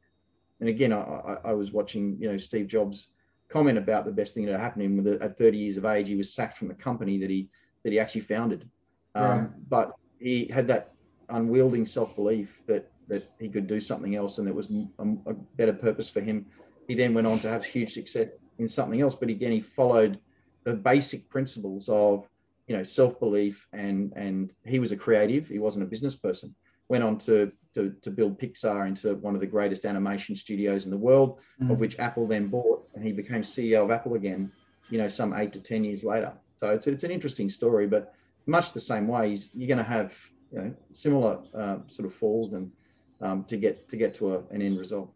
And 0.59 0.67
again 0.67 0.91
I, 0.91 0.99
I, 0.99 1.37
I 1.45 1.53
was 1.53 1.71
watching 1.71 2.17
you 2.19 2.29
know 2.29 2.37
steve 2.37 2.67
jobs 2.67 3.11
comment 3.47 3.77
about 3.77 4.03
the 4.03 4.11
best 4.11 4.33
thing 4.33 4.45
that 4.45 4.59
happened 4.59 4.81
to 4.81 4.85
him 4.87 4.97
with 4.97 5.21
at 5.21 5.37
30 5.37 5.57
years 5.57 5.77
of 5.77 5.85
age 5.85 6.09
he 6.09 6.15
was 6.15 6.33
sacked 6.33 6.57
from 6.57 6.67
the 6.67 6.73
company 6.73 7.17
that 7.19 7.29
he 7.29 7.49
that 7.83 7.93
he 7.93 7.99
actually 7.99 8.21
founded. 8.21 8.69
Um, 9.15 9.53
but 9.69 9.93
he 10.19 10.47
had 10.47 10.67
that 10.67 10.91
unwielding 11.29 11.85
self-belief 11.85 12.61
that 12.67 12.91
that 13.07 13.31
he 13.39 13.49
could 13.49 13.67
do 13.67 13.79
something 13.79 14.15
else 14.15 14.37
and 14.37 14.47
that 14.47 14.53
was 14.53 14.69
a, 14.69 15.03
a 15.27 15.33
better 15.55 15.73
purpose 15.73 16.09
for 16.09 16.21
him. 16.21 16.45
He 16.87 16.95
then 16.95 17.13
went 17.13 17.27
on 17.27 17.39
to 17.39 17.49
have 17.49 17.65
huge 17.65 17.93
success 17.93 18.29
in 18.59 18.67
something 18.67 19.01
else 19.01 19.15
but 19.15 19.29
again 19.29 19.51
he 19.51 19.61
followed 19.61 20.19
the 20.63 20.73
basic 20.73 21.29
principles 21.29 21.87
of 21.89 22.27
you 22.67 22.75
know 22.75 22.83
self-belief 22.83 23.67
and 23.73 24.11
and 24.15 24.51
he 24.65 24.79
was 24.79 24.91
a 24.91 24.97
creative 24.97 25.47
he 25.47 25.59
wasn't 25.59 25.83
a 25.83 25.87
business 25.87 26.15
person. 26.15 26.53
Went 26.89 27.03
on 27.03 27.17
to 27.19 27.51
to, 27.73 27.93
to 28.01 28.09
build 28.09 28.39
pixar 28.39 28.87
into 28.87 29.15
one 29.15 29.35
of 29.35 29.41
the 29.41 29.47
greatest 29.47 29.85
animation 29.85 30.35
studios 30.35 30.85
in 30.85 30.91
the 30.91 30.97
world 30.97 31.39
mm. 31.61 31.71
of 31.71 31.79
which 31.79 31.99
apple 31.99 32.25
then 32.25 32.47
bought 32.47 32.87
and 32.95 33.03
he 33.03 33.11
became 33.11 33.41
ceo 33.41 33.83
of 33.83 33.91
apple 33.91 34.15
again 34.15 34.51
you 34.89 34.97
know 34.97 35.07
some 35.07 35.33
eight 35.33 35.53
to 35.53 35.59
ten 35.59 35.83
years 35.83 36.03
later. 36.03 36.33
So 36.55 36.69
it's, 36.69 36.87
it's 36.87 37.03
an 37.03 37.11
interesting 37.11 37.49
story 37.49 37.87
but 37.87 38.13
much 38.45 38.73
the 38.73 38.81
same 38.81 39.07
way 39.07 39.37
you're 39.53 39.67
going 39.67 39.77
to 39.77 39.83
have 39.83 40.17
you 40.51 40.59
know 40.59 40.73
similar 40.91 41.39
uh, 41.53 41.77
sort 41.87 42.07
of 42.07 42.13
falls 42.13 42.53
and 42.53 42.71
um, 43.21 43.43
to 43.45 43.57
get 43.57 43.87
to 43.89 43.97
get 43.97 44.13
to 44.15 44.35
a, 44.35 44.39
an 44.51 44.61
end 44.61 44.77
result 44.77 45.11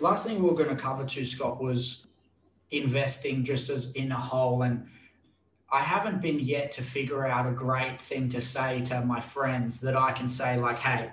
last 0.00 0.26
thing 0.26 0.42
we 0.42 0.48
we're 0.48 0.56
going 0.56 0.68
to 0.68 0.76
cover 0.76 1.04
too 1.04 1.24
scott 1.24 1.62
was 1.62 2.06
investing 2.70 3.44
just 3.44 3.70
as 3.70 3.90
in 3.92 4.12
a 4.12 4.20
whole 4.20 4.62
and 4.62 4.86
I 5.70 5.80
haven't 5.80 6.22
been 6.22 6.40
yet 6.40 6.72
to 6.72 6.82
figure 6.82 7.26
out 7.26 7.46
a 7.46 7.52
great 7.52 8.00
thing 8.00 8.30
to 8.30 8.40
say 8.40 8.80
to 8.86 9.02
my 9.02 9.20
friends 9.20 9.80
that 9.80 9.96
I 9.96 10.12
can 10.12 10.28
say, 10.28 10.56
like, 10.56 10.78
hey, 10.78 11.10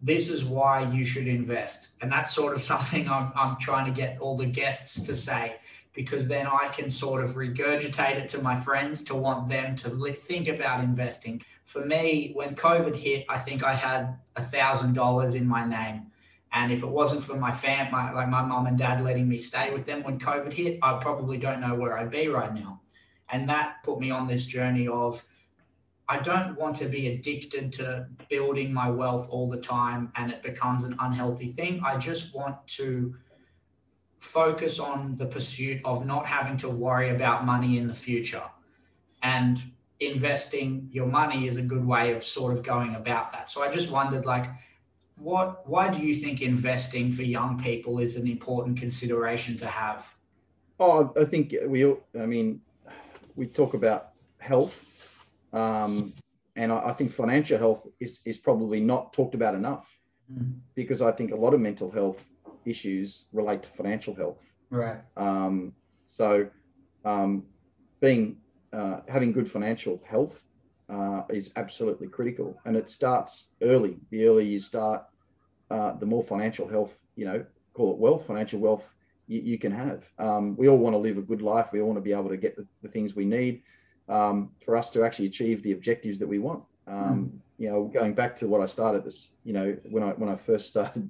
this 0.00 0.30
is 0.30 0.44
why 0.44 0.84
you 0.84 1.04
should 1.04 1.28
invest. 1.28 1.88
And 2.00 2.10
that's 2.10 2.34
sort 2.34 2.56
of 2.56 2.62
something 2.72 3.08
I'm, 3.08 3.32
I'm 3.36 3.56
trying 3.58 3.92
to 3.92 4.00
get 4.00 4.18
all 4.18 4.36
the 4.36 4.46
guests 4.46 5.04
to 5.06 5.14
say, 5.14 5.56
because 5.94 6.26
then 6.26 6.46
I 6.46 6.68
can 6.68 6.90
sort 6.90 7.22
of 7.22 7.34
regurgitate 7.34 8.16
it 8.16 8.28
to 8.30 8.40
my 8.40 8.56
friends 8.56 9.02
to 9.04 9.14
want 9.14 9.50
them 9.50 9.76
to 9.76 10.12
think 10.14 10.48
about 10.48 10.82
investing. 10.82 11.42
For 11.64 11.84
me, 11.84 12.32
when 12.34 12.54
COVID 12.54 12.96
hit, 12.96 13.24
I 13.28 13.38
think 13.38 13.62
I 13.62 13.74
had 13.74 14.18
a 14.36 14.42
thousand 14.42 14.94
dollars 14.94 15.34
in 15.34 15.46
my 15.46 15.66
name. 15.66 16.08
And 16.52 16.70
if 16.70 16.82
it 16.82 16.88
wasn't 16.88 17.22
for 17.22 17.36
my 17.36 17.50
fam, 17.50 17.90
my, 17.90 18.12
like 18.12 18.28
my 18.28 18.42
mom 18.42 18.66
and 18.66 18.76
dad 18.76 19.02
letting 19.02 19.28
me 19.28 19.38
stay 19.38 19.72
with 19.72 19.86
them 19.86 20.02
when 20.02 20.18
COVID 20.18 20.52
hit, 20.52 20.78
I 20.82 20.98
probably 21.00 21.38
don't 21.38 21.60
know 21.60 21.74
where 21.74 21.96
I'd 21.96 22.10
be 22.10 22.28
right 22.28 22.52
now. 22.52 22.80
And 23.30 23.48
that 23.48 23.82
put 23.84 23.98
me 23.98 24.10
on 24.10 24.26
this 24.26 24.44
journey 24.44 24.86
of 24.86 25.24
I 26.08 26.18
don't 26.18 26.58
want 26.58 26.76
to 26.76 26.86
be 26.86 27.08
addicted 27.08 27.72
to 27.74 28.06
building 28.28 28.70
my 28.72 28.90
wealth 28.90 29.28
all 29.30 29.48
the 29.48 29.56
time 29.56 30.12
and 30.16 30.30
it 30.30 30.42
becomes 30.42 30.84
an 30.84 30.94
unhealthy 31.00 31.48
thing. 31.48 31.80
I 31.82 31.96
just 31.96 32.34
want 32.34 32.56
to 32.78 33.14
focus 34.18 34.78
on 34.78 35.16
the 35.16 35.24
pursuit 35.24 35.80
of 35.84 36.04
not 36.04 36.26
having 36.26 36.58
to 36.58 36.68
worry 36.68 37.10
about 37.10 37.46
money 37.46 37.78
in 37.78 37.86
the 37.86 37.94
future. 37.94 38.44
And 39.22 39.62
investing 40.10 40.88
your 40.90 41.06
money 41.06 41.46
is 41.46 41.56
a 41.56 41.62
good 41.62 41.84
way 41.84 42.12
of 42.12 42.22
sort 42.22 42.52
of 42.52 42.62
going 42.62 42.94
about 42.94 43.32
that. 43.32 43.50
So 43.50 43.62
I 43.62 43.72
just 43.72 43.90
wondered 43.90 44.24
like 44.24 44.46
what 45.16 45.68
why 45.68 45.88
do 45.88 46.00
you 46.00 46.14
think 46.14 46.42
investing 46.42 47.10
for 47.10 47.22
young 47.22 47.58
people 47.62 47.98
is 47.98 48.16
an 48.16 48.26
important 48.26 48.78
consideration 48.78 49.56
to 49.58 49.66
have? 49.66 50.14
Oh, 50.80 51.12
I 51.20 51.24
think 51.24 51.54
we 51.66 51.84
I 52.18 52.26
mean 52.26 52.60
we 53.36 53.46
talk 53.46 53.74
about 53.74 54.10
health, 54.38 54.84
um, 55.52 56.12
and 56.56 56.72
I, 56.72 56.90
I, 56.90 56.92
think 56.92 57.12
financial 57.12 57.56
health 57.56 57.86
is 58.00 58.20
is 58.24 58.36
probably 58.36 58.80
not 58.80 59.12
talked 59.12 59.34
about 59.34 59.54
enough 59.54 59.86
mm. 60.30 60.54
because 60.74 61.00
I 61.00 61.12
think 61.12 61.32
a 61.32 61.36
lot 61.36 61.54
of 61.54 61.60
mental 61.60 61.90
health 61.90 62.28
issues 62.64 63.26
relate 63.32 63.62
to 63.62 63.68
financial 63.70 64.14
health. 64.14 64.42
Right. 64.70 64.98
Um, 65.16 65.74
so, 66.04 66.48
um, 67.04 67.44
being 68.00 68.36
uh, 68.72 69.00
having 69.08 69.32
good 69.32 69.50
financial 69.50 70.02
health 70.06 70.44
uh, 70.88 71.22
is 71.30 71.52
absolutely 71.56 72.08
critical, 72.08 72.58
and 72.64 72.76
it 72.76 72.88
starts 72.88 73.48
early. 73.62 73.98
The 74.10 74.26
earlier 74.26 74.46
you 74.46 74.58
start, 74.58 75.04
uh, 75.70 75.94
the 75.94 76.06
more 76.06 76.22
financial 76.22 76.66
health, 76.66 77.00
you 77.16 77.24
know, 77.24 77.44
call 77.74 77.92
it 77.92 77.98
wealth, 77.98 78.26
financial 78.26 78.60
wealth 78.60 78.92
you, 79.26 79.40
you 79.40 79.58
can 79.58 79.72
have. 79.72 80.08
Um, 80.18 80.56
we 80.56 80.68
all 80.68 80.78
want 80.78 80.94
to 80.94 80.98
live 80.98 81.18
a 81.18 81.22
good 81.22 81.42
life. 81.42 81.68
We 81.72 81.80
all 81.80 81.88
want 81.88 81.98
to 81.98 82.02
be 82.02 82.12
able 82.12 82.28
to 82.28 82.36
get 82.36 82.56
the, 82.56 82.66
the 82.82 82.88
things 82.88 83.14
we 83.14 83.24
need 83.24 83.62
um, 84.08 84.50
for 84.64 84.76
us 84.76 84.90
to 84.90 85.04
actually 85.04 85.26
achieve 85.26 85.62
the 85.62 85.72
objectives 85.72 86.18
that 86.18 86.26
we 86.26 86.38
want. 86.38 86.62
Um, 86.86 86.96
mm. 86.96 87.38
You 87.58 87.70
know, 87.70 87.84
going 87.84 88.14
back 88.14 88.34
to 88.36 88.48
what 88.48 88.60
I 88.60 88.66
started 88.66 89.04
this, 89.04 89.30
you 89.44 89.52
know, 89.52 89.76
when 89.90 90.02
I 90.02 90.10
when 90.10 90.28
I 90.28 90.36
first 90.36 90.68
started 90.72 91.08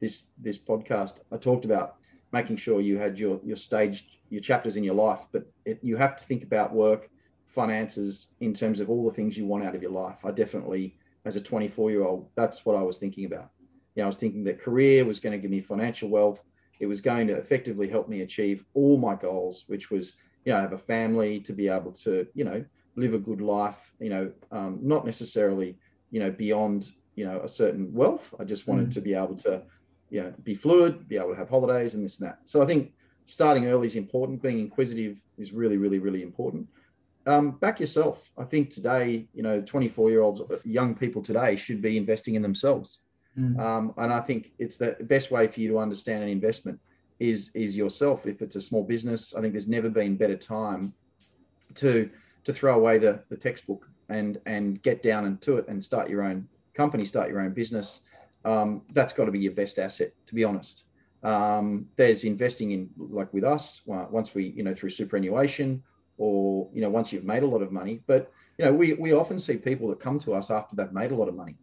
this 0.00 0.26
this 0.38 0.58
podcast, 0.58 1.14
I 1.32 1.36
talked 1.36 1.64
about 1.64 1.96
making 2.34 2.56
sure 2.56 2.80
you 2.80 2.98
had 2.98 3.18
your 3.18 3.40
your 3.42 3.56
staged 3.56 4.06
your 4.30 4.42
chapters 4.42 4.76
in 4.76 4.84
your 4.84 4.94
life, 4.94 5.26
but 5.32 5.46
it, 5.64 5.78
you 5.82 5.96
have 5.96 6.16
to 6.16 6.24
think 6.24 6.42
about 6.42 6.72
work, 6.72 7.08
finances 7.46 8.28
in 8.40 8.52
terms 8.52 8.80
of 8.80 8.90
all 8.90 9.04
the 9.04 9.14
things 9.14 9.38
you 9.38 9.46
want 9.46 9.64
out 9.64 9.74
of 9.74 9.82
your 9.82 9.92
life. 9.92 10.18
I 10.24 10.30
definitely, 10.32 10.96
as 11.24 11.36
a 11.36 11.40
24 11.40 11.90
year 11.90 12.04
old, 12.04 12.28
that's 12.34 12.66
what 12.66 12.76
I 12.76 12.82
was 12.82 12.98
thinking 12.98 13.26
about. 13.26 13.50
You 13.94 14.00
know, 14.00 14.04
I 14.04 14.06
was 14.08 14.16
thinking 14.16 14.44
that 14.44 14.60
career 14.60 15.04
was 15.04 15.20
going 15.20 15.32
to 15.32 15.38
give 15.38 15.50
me 15.50 15.60
financial 15.60 16.08
wealth 16.08 16.42
it 16.80 16.86
was 16.86 17.00
going 17.00 17.26
to 17.28 17.34
effectively 17.34 17.88
help 17.88 18.08
me 18.08 18.22
achieve 18.22 18.64
all 18.74 18.96
my 18.98 19.14
goals, 19.14 19.64
which 19.68 19.90
was, 19.90 20.14
you 20.44 20.52
know, 20.52 20.60
have 20.60 20.72
a 20.72 20.78
family 20.78 21.40
to 21.40 21.52
be 21.52 21.68
able 21.68 21.92
to, 21.92 22.26
you 22.34 22.44
know, 22.44 22.64
live 22.96 23.14
a 23.14 23.18
good 23.18 23.40
life, 23.40 23.92
you 24.00 24.10
know, 24.10 24.30
um, 24.52 24.78
not 24.82 25.04
necessarily, 25.04 25.76
you 26.10 26.20
know, 26.20 26.30
beyond, 26.30 26.92
you 27.16 27.24
know, 27.24 27.40
a 27.40 27.48
certain 27.48 27.92
wealth. 27.92 28.34
I 28.38 28.44
just 28.44 28.66
wanted 28.66 28.90
mm. 28.90 28.94
to 28.94 29.00
be 29.00 29.14
able 29.14 29.36
to, 29.38 29.62
you 30.14 30.22
know, 30.22 30.32
be 30.44 30.54
fluid, 30.54 31.08
be 31.08 31.16
able 31.16 31.30
to 31.30 31.34
have 31.34 31.48
holidays 31.48 31.94
and 31.94 32.04
this 32.04 32.20
and 32.20 32.28
that. 32.28 32.38
So 32.44 32.62
I 32.62 32.66
think 32.66 32.92
starting 33.24 33.66
early 33.66 33.88
is 33.88 33.96
important. 33.96 34.40
Being 34.40 34.60
inquisitive 34.60 35.20
is 35.38 35.52
really, 35.52 35.76
really, 35.76 35.98
really 35.98 36.22
important. 36.22 36.68
Um, 37.26 37.50
back 37.58 37.80
yourself. 37.80 38.30
I 38.38 38.44
think 38.44 38.70
today, 38.70 39.26
you 39.34 39.42
know, 39.42 39.60
24 39.60 40.10
year 40.10 40.22
olds, 40.22 40.40
young 40.64 40.94
people 40.94 41.20
today 41.20 41.56
should 41.56 41.82
be 41.82 41.96
investing 41.96 42.36
in 42.36 42.42
themselves. 42.42 43.00
Mm. 43.36 43.58
Um, 43.58 43.94
and 43.96 44.12
I 44.12 44.20
think 44.20 44.52
it's 44.60 44.76
the 44.76 44.96
best 45.00 45.32
way 45.32 45.48
for 45.48 45.58
you 45.58 45.68
to 45.70 45.78
understand 45.80 46.22
an 46.22 46.28
investment 46.28 46.78
is 47.18 47.50
is 47.52 47.76
yourself. 47.76 48.24
If 48.24 48.40
it's 48.40 48.54
a 48.54 48.60
small 48.60 48.84
business, 48.84 49.34
I 49.34 49.40
think 49.40 49.52
there's 49.52 49.66
never 49.66 49.90
been 49.90 50.16
better 50.16 50.36
time 50.36 50.92
to 51.74 52.08
to 52.44 52.52
throw 52.52 52.76
away 52.76 52.98
the, 52.98 53.20
the 53.30 53.36
textbook 53.36 53.88
and 54.10 54.40
and 54.46 54.80
get 54.82 55.02
down 55.02 55.26
into 55.26 55.56
it 55.56 55.66
and 55.66 55.82
start 55.82 56.08
your 56.08 56.22
own 56.22 56.46
company, 56.72 57.04
start 57.04 57.30
your 57.30 57.40
own 57.40 57.52
business. 57.52 58.02
Um, 58.44 58.82
that's 58.92 59.12
got 59.12 59.24
to 59.24 59.30
be 59.30 59.38
your 59.38 59.52
best 59.52 59.78
asset, 59.78 60.12
to 60.26 60.34
be 60.34 60.44
honest. 60.44 60.84
Um, 61.22 61.86
there's 61.96 62.24
investing 62.24 62.72
in 62.72 62.90
like 62.98 63.32
with 63.32 63.44
us 63.44 63.80
once 63.86 64.34
we 64.34 64.48
you 64.56 64.62
know 64.62 64.74
through 64.74 64.90
superannuation 64.90 65.82
or 66.18 66.68
you 66.72 66.82
know 66.82 66.90
once 66.90 67.12
you've 67.12 67.24
made 67.24 67.42
a 67.42 67.46
lot 67.46 67.62
of 67.62 67.72
money. 67.72 68.02
But 68.06 68.30
you 68.58 68.64
know 68.64 68.72
we 68.72 68.94
we 68.94 69.12
often 69.12 69.38
see 69.38 69.56
people 69.56 69.88
that 69.88 70.00
come 70.00 70.18
to 70.20 70.34
us 70.34 70.50
after 70.50 70.76
they've 70.76 70.92
made 70.92 71.12
a 71.12 71.16
lot 71.16 71.28
of 71.28 71.34
money 71.34 71.56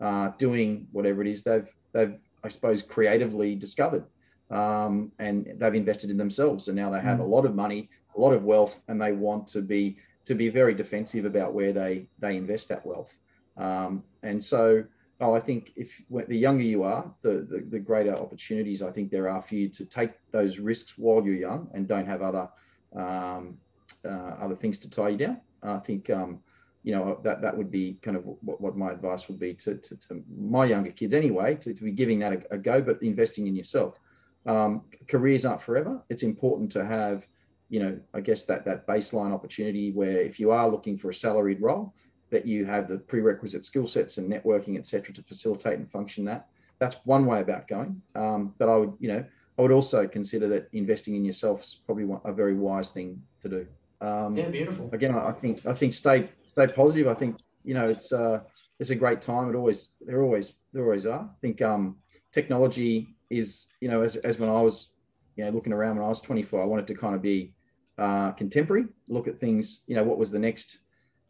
uh, 0.00 0.28
doing 0.38 0.86
whatever 0.92 1.22
it 1.22 1.28
is 1.28 1.42
they've 1.42 1.68
they've 1.92 2.18
I 2.44 2.48
suppose 2.48 2.82
creatively 2.82 3.54
discovered, 3.54 4.04
um, 4.50 5.10
and 5.18 5.52
they've 5.56 5.74
invested 5.74 6.10
in 6.10 6.16
themselves, 6.16 6.68
and 6.68 6.76
now 6.76 6.90
they 6.90 7.00
have 7.00 7.18
mm. 7.18 7.22
a 7.22 7.26
lot 7.26 7.44
of 7.44 7.54
money, 7.54 7.88
a 8.14 8.20
lot 8.20 8.32
of 8.32 8.44
wealth, 8.44 8.78
and 8.88 9.00
they 9.00 9.12
want 9.12 9.46
to 9.48 9.62
be 9.62 9.96
to 10.26 10.34
be 10.34 10.48
very 10.48 10.74
defensive 10.74 11.24
about 11.24 11.54
where 11.54 11.72
they 11.72 12.08
they 12.18 12.36
invest 12.36 12.68
that 12.68 12.84
wealth. 12.84 13.16
Um, 13.56 14.04
and 14.22 14.42
so, 14.42 14.84
oh, 15.20 15.32
I 15.32 15.40
think 15.40 15.72
if 15.76 16.00
the 16.28 16.36
younger 16.36 16.64
you 16.64 16.82
are, 16.82 17.10
the, 17.22 17.46
the, 17.48 17.66
the 17.68 17.78
greater 17.78 18.14
opportunities 18.14 18.82
I 18.82 18.90
think 18.90 19.10
there 19.10 19.28
are 19.28 19.42
for 19.42 19.54
you 19.54 19.68
to 19.70 19.84
take 19.84 20.12
those 20.30 20.58
risks 20.58 20.98
while 20.98 21.24
you're 21.24 21.34
young 21.34 21.68
and 21.74 21.88
don't 21.88 22.06
have 22.06 22.22
other 22.22 22.48
um, 22.94 23.58
uh, 24.04 24.36
other 24.38 24.54
things 24.54 24.78
to 24.80 24.90
tie 24.90 25.10
you 25.10 25.16
down. 25.16 25.40
I 25.62 25.78
think 25.78 26.10
um, 26.10 26.40
you 26.86 26.92
know 26.92 27.18
that 27.24 27.42
that 27.42 27.54
would 27.54 27.70
be 27.70 27.98
kind 28.00 28.16
of 28.16 28.24
what, 28.24 28.60
what 28.60 28.76
my 28.76 28.92
advice 28.92 29.26
would 29.28 29.40
be 29.40 29.52
to, 29.54 29.74
to, 29.74 29.96
to 29.96 30.22
my 30.38 30.64
younger 30.64 30.92
kids 30.92 31.12
anyway 31.12 31.56
to, 31.56 31.74
to 31.74 31.82
be 31.82 31.90
giving 31.90 32.20
that 32.20 32.32
a, 32.32 32.42
a, 32.52 32.58
go 32.58 32.80
but 32.80 33.02
investing 33.02 33.48
in 33.48 33.56
yourself 33.56 33.98
um, 34.46 34.82
careers 35.08 35.44
aren't 35.44 35.60
forever 35.60 36.00
it's 36.08 36.22
important 36.22 36.70
to 36.70 36.84
have 36.86 37.26
you 37.68 37.80
know 37.80 37.98
i 38.14 38.20
guess 38.20 38.44
that 38.44 38.64
that 38.64 38.86
baseline 38.86 39.32
opportunity 39.32 39.90
where 39.90 40.20
if 40.20 40.38
you 40.38 40.52
are 40.52 40.68
looking 40.68 40.96
for 40.96 41.10
a 41.10 41.14
salaried 41.14 41.60
role 41.60 41.92
that 42.30 42.46
you 42.46 42.64
have 42.64 42.88
the 42.88 42.98
prerequisite 42.98 43.64
skill 43.64 43.86
sets 43.86 44.18
and 44.18 44.30
networking 44.30 44.78
etc 44.78 45.14
to 45.14 45.22
facilitate 45.22 45.78
and 45.78 45.90
function 45.90 46.24
that 46.24 46.48
that's 46.78 46.96
one 47.04 47.24
way 47.24 47.40
about 47.40 47.66
going 47.68 48.00
um, 48.14 48.54
but 48.58 48.68
i 48.68 48.76
would 48.76 48.92
you 48.98 49.08
know 49.08 49.24
I 49.58 49.62
would 49.62 49.72
also 49.72 50.06
consider 50.06 50.48
that 50.48 50.68
investing 50.72 51.16
in 51.16 51.24
yourself 51.24 51.62
is 51.62 51.76
probably 51.86 52.06
a 52.24 52.32
very 52.32 52.54
wise 52.54 52.90
thing 52.90 53.22
to 53.40 53.48
do. 53.48 53.66
Um, 54.00 54.36
yeah, 54.36 54.48
beautiful. 54.48 54.90
Again, 54.92 55.14
I 55.14 55.32
think 55.32 55.64
I 55.64 55.72
think 55.72 55.94
stay 55.94 56.28
stay 56.46 56.66
positive. 56.66 57.08
I 57.08 57.14
think 57.14 57.36
you 57.64 57.74
know 57.74 57.88
it's 57.88 58.12
uh, 58.12 58.40
it's 58.78 58.90
a 58.90 58.94
great 58.94 59.22
time. 59.22 59.48
It 59.48 59.56
always 59.56 59.90
there 60.00 60.22
always 60.22 60.54
there 60.72 60.84
always 60.84 61.06
are. 61.06 61.20
I 61.20 61.40
think 61.40 61.62
um, 61.62 61.96
technology 62.32 63.16
is 63.30 63.66
you 63.80 63.88
know 63.88 64.02
as 64.02 64.16
as 64.16 64.38
when 64.38 64.50
I 64.50 64.60
was 64.60 64.90
you 65.36 65.44
know 65.44 65.50
looking 65.50 65.72
around 65.72 65.96
when 65.96 66.04
I 66.04 66.08
was 66.08 66.20
24, 66.20 66.62
I 66.62 66.66
wanted 66.66 66.86
to 66.88 66.94
kind 66.94 67.14
of 67.14 67.22
be 67.22 67.54
uh, 67.96 68.32
contemporary, 68.32 68.86
look 69.08 69.26
at 69.26 69.40
things. 69.40 69.82
You 69.86 69.96
know, 69.96 70.04
what 70.04 70.18
was 70.18 70.30
the 70.30 70.38
next? 70.38 70.78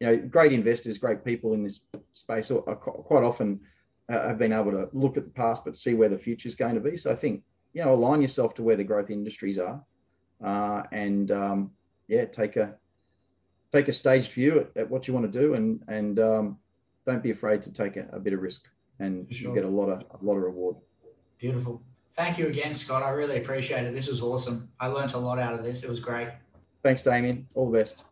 You 0.00 0.06
know, 0.06 0.16
great 0.16 0.52
investors, 0.52 0.98
great 0.98 1.24
people 1.24 1.54
in 1.54 1.62
this 1.62 1.80
space 2.12 2.50
are, 2.50 2.61
quite 2.61 3.24
often 3.24 3.61
uh, 4.09 4.28
have 4.28 4.38
been 4.38 4.52
able 4.52 4.72
to 4.72 4.88
look 4.92 5.16
at 5.16 5.24
the 5.24 5.30
past 5.30 5.64
but 5.64 5.76
see 5.76 5.94
where 5.94 6.09
the 6.09 6.18
future 6.18 6.48
is 6.48 6.54
going 6.54 6.74
to 6.74 6.80
be. 6.80 6.96
So 6.96 7.11
I 7.11 7.14
think 7.14 7.42
you 7.72 7.85
know 7.85 7.92
align 7.92 8.22
yourself 8.22 8.54
to 8.54 8.62
where 8.62 8.76
the 8.76 8.85
growth 8.85 9.11
industries 9.11 9.59
are, 9.59 9.82
uh, 10.44 10.82
and 10.92 11.30
um, 11.30 11.70
yeah, 12.09 12.24
take 12.24 12.56
a 12.56 12.74
take 13.72 13.88
a 13.88 13.92
staged 13.92 14.32
view 14.32 14.61
at, 14.61 14.76
at 14.76 14.90
what 14.90 15.09
you 15.09 15.14
want 15.14 15.30
to 15.30 15.38
do, 15.38 15.54
and 15.54 15.82
and 15.88 16.18
um, 16.18 16.59
don't 17.06 17.22
be 17.22 17.30
afraid 17.30 17.62
to 17.62 17.72
take 17.72 17.96
a, 17.96 18.06
a 18.12 18.20
bit 18.20 18.32
of 18.32 18.40
risk, 18.40 18.68
and 19.00 19.32
sure. 19.32 19.48
you 19.48 19.54
get 19.54 19.64
a 19.64 19.68
lot 19.68 19.88
of 19.88 20.00
a 20.00 20.24
lot 20.24 20.37
of 20.37 20.42
reward. 20.42 20.76
Beautiful. 21.38 21.82
Thank 22.12 22.38
you 22.38 22.46
again, 22.46 22.72
Scott. 22.72 23.02
I 23.02 23.11
really 23.11 23.38
appreciate 23.38 23.85
it. 23.85 23.94
This 23.94 24.09
was 24.09 24.22
awesome. 24.22 24.70
I 24.80 24.87
learned 24.87 25.12
a 25.12 25.18
lot 25.18 25.38
out 25.38 25.52
of 25.52 25.62
this. 25.62 25.82
It 25.82 25.90
was 25.90 26.00
great. 26.00 26.28
Thanks, 26.82 27.02
Damien. 27.02 27.46
All 27.54 27.70
the 27.70 27.78
best. 27.78 28.04